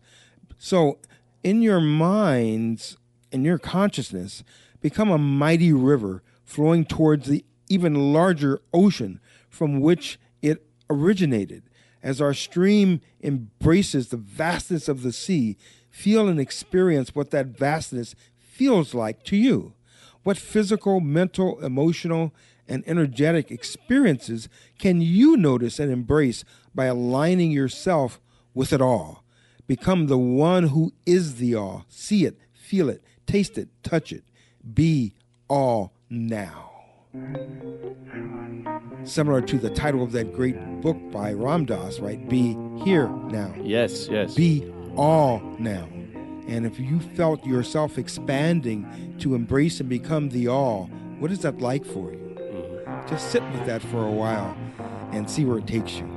So 0.59 0.99
in 1.43 1.63
your 1.63 1.81
minds, 1.81 2.97
in 3.33 3.45
your 3.45 3.59
consciousness, 3.59 4.45
become 4.81 5.11
a 5.11 5.19
mighty 5.19 5.73
river 5.73 6.23
flowing 6.45 6.85
towards 6.85 7.27
the 7.27 7.45
even 7.69 8.13
larger 8.13 8.61
ocean 8.73 9.21
from 9.49 9.81
which 9.81 10.19
it 10.43 10.65
originated. 10.89 11.65
As 12.07 12.21
our 12.21 12.35
stream 12.35 13.01
embraces 13.21 14.11
the 14.11 14.17
vastness 14.17 14.89
of 14.89 15.03
the 15.03 15.11
sea, 15.11 15.57
feel 15.91 16.29
and 16.29 16.39
experience 16.39 17.17
what 17.17 17.33
that 17.33 17.47
vastness 17.47 18.15
feels 18.39 18.95
like 18.95 19.25
to 19.25 19.37
you. 19.37 19.73
What 20.23 20.39
physical, 20.39 21.01
mental, 21.01 21.59
emotional, 21.65 22.33
and 22.69 22.85
energetic 22.87 23.51
experiences 23.51 24.49
can 24.79 25.01
you 25.01 25.37
notice 25.37 25.81
and 25.81 25.91
embrace 25.91 26.45
by 26.73 26.85
aligning 26.85 27.51
yourself 27.51 28.21
with 28.55 28.73
it 28.73 28.81
all? 28.81 29.25
Become 29.67 30.07
the 30.07 30.17
one 30.17 30.69
who 30.69 30.93
is 31.07 31.39
the 31.39 31.57
all. 31.57 31.87
See 31.89 32.25
it, 32.25 32.39
feel 32.53 32.89
it, 32.89 33.03
taste 33.27 33.59
it, 33.59 33.69
touch 33.83 34.13
it. 34.13 34.23
Be 34.75 35.13
all 35.49 35.93
now 36.09 36.76
similar 39.05 39.41
to 39.41 39.59
the 39.59 39.71
title 39.71 40.03
of 40.03 40.13
that 40.13 40.33
great 40.33 40.57
book 40.81 40.97
by 41.11 41.33
Ram 41.33 41.65
Dass, 41.65 42.01
right? 42.01 42.29
Be 42.29 42.57
here 42.85 43.09
now. 43.09 43.55
Yes, 43.63 44.09
yes. 44.09 44.35
Be 44.35 44.71
all 44.97 45.41
now. 45.59 45.89
And 46.49 46.65
if 46.65 46.79
you 46.79 47.01
felt 47.01 47.45
yourself 47.45 47.99
expanding 47.99 49.17
to 49.19 49.35
embrace 49.35 49.81
and 49.81 49.89
become 49.89 50.29
the 50.29 50.49
all, 50.49 50.91
what 51.19 51.33
is 51.33 51.41
that 51.41 51.61
like 51.61 51.85
for 51.85 52.13
you? 52.13 52.37
Mm-hmm. 52.39 53.09
Just 53.09 53.31
sit 53.31 53.43
with 53.53 53.67
that 53.67 53.83
for 53.83 54.05
a 54.05 54.11
while 54.11 54.57
and 55.13 55.29
see 55.29 55.45
where 55.45 55.59
it 55.59 55.67
takes 55.67 55.95
you. 55.95 56.16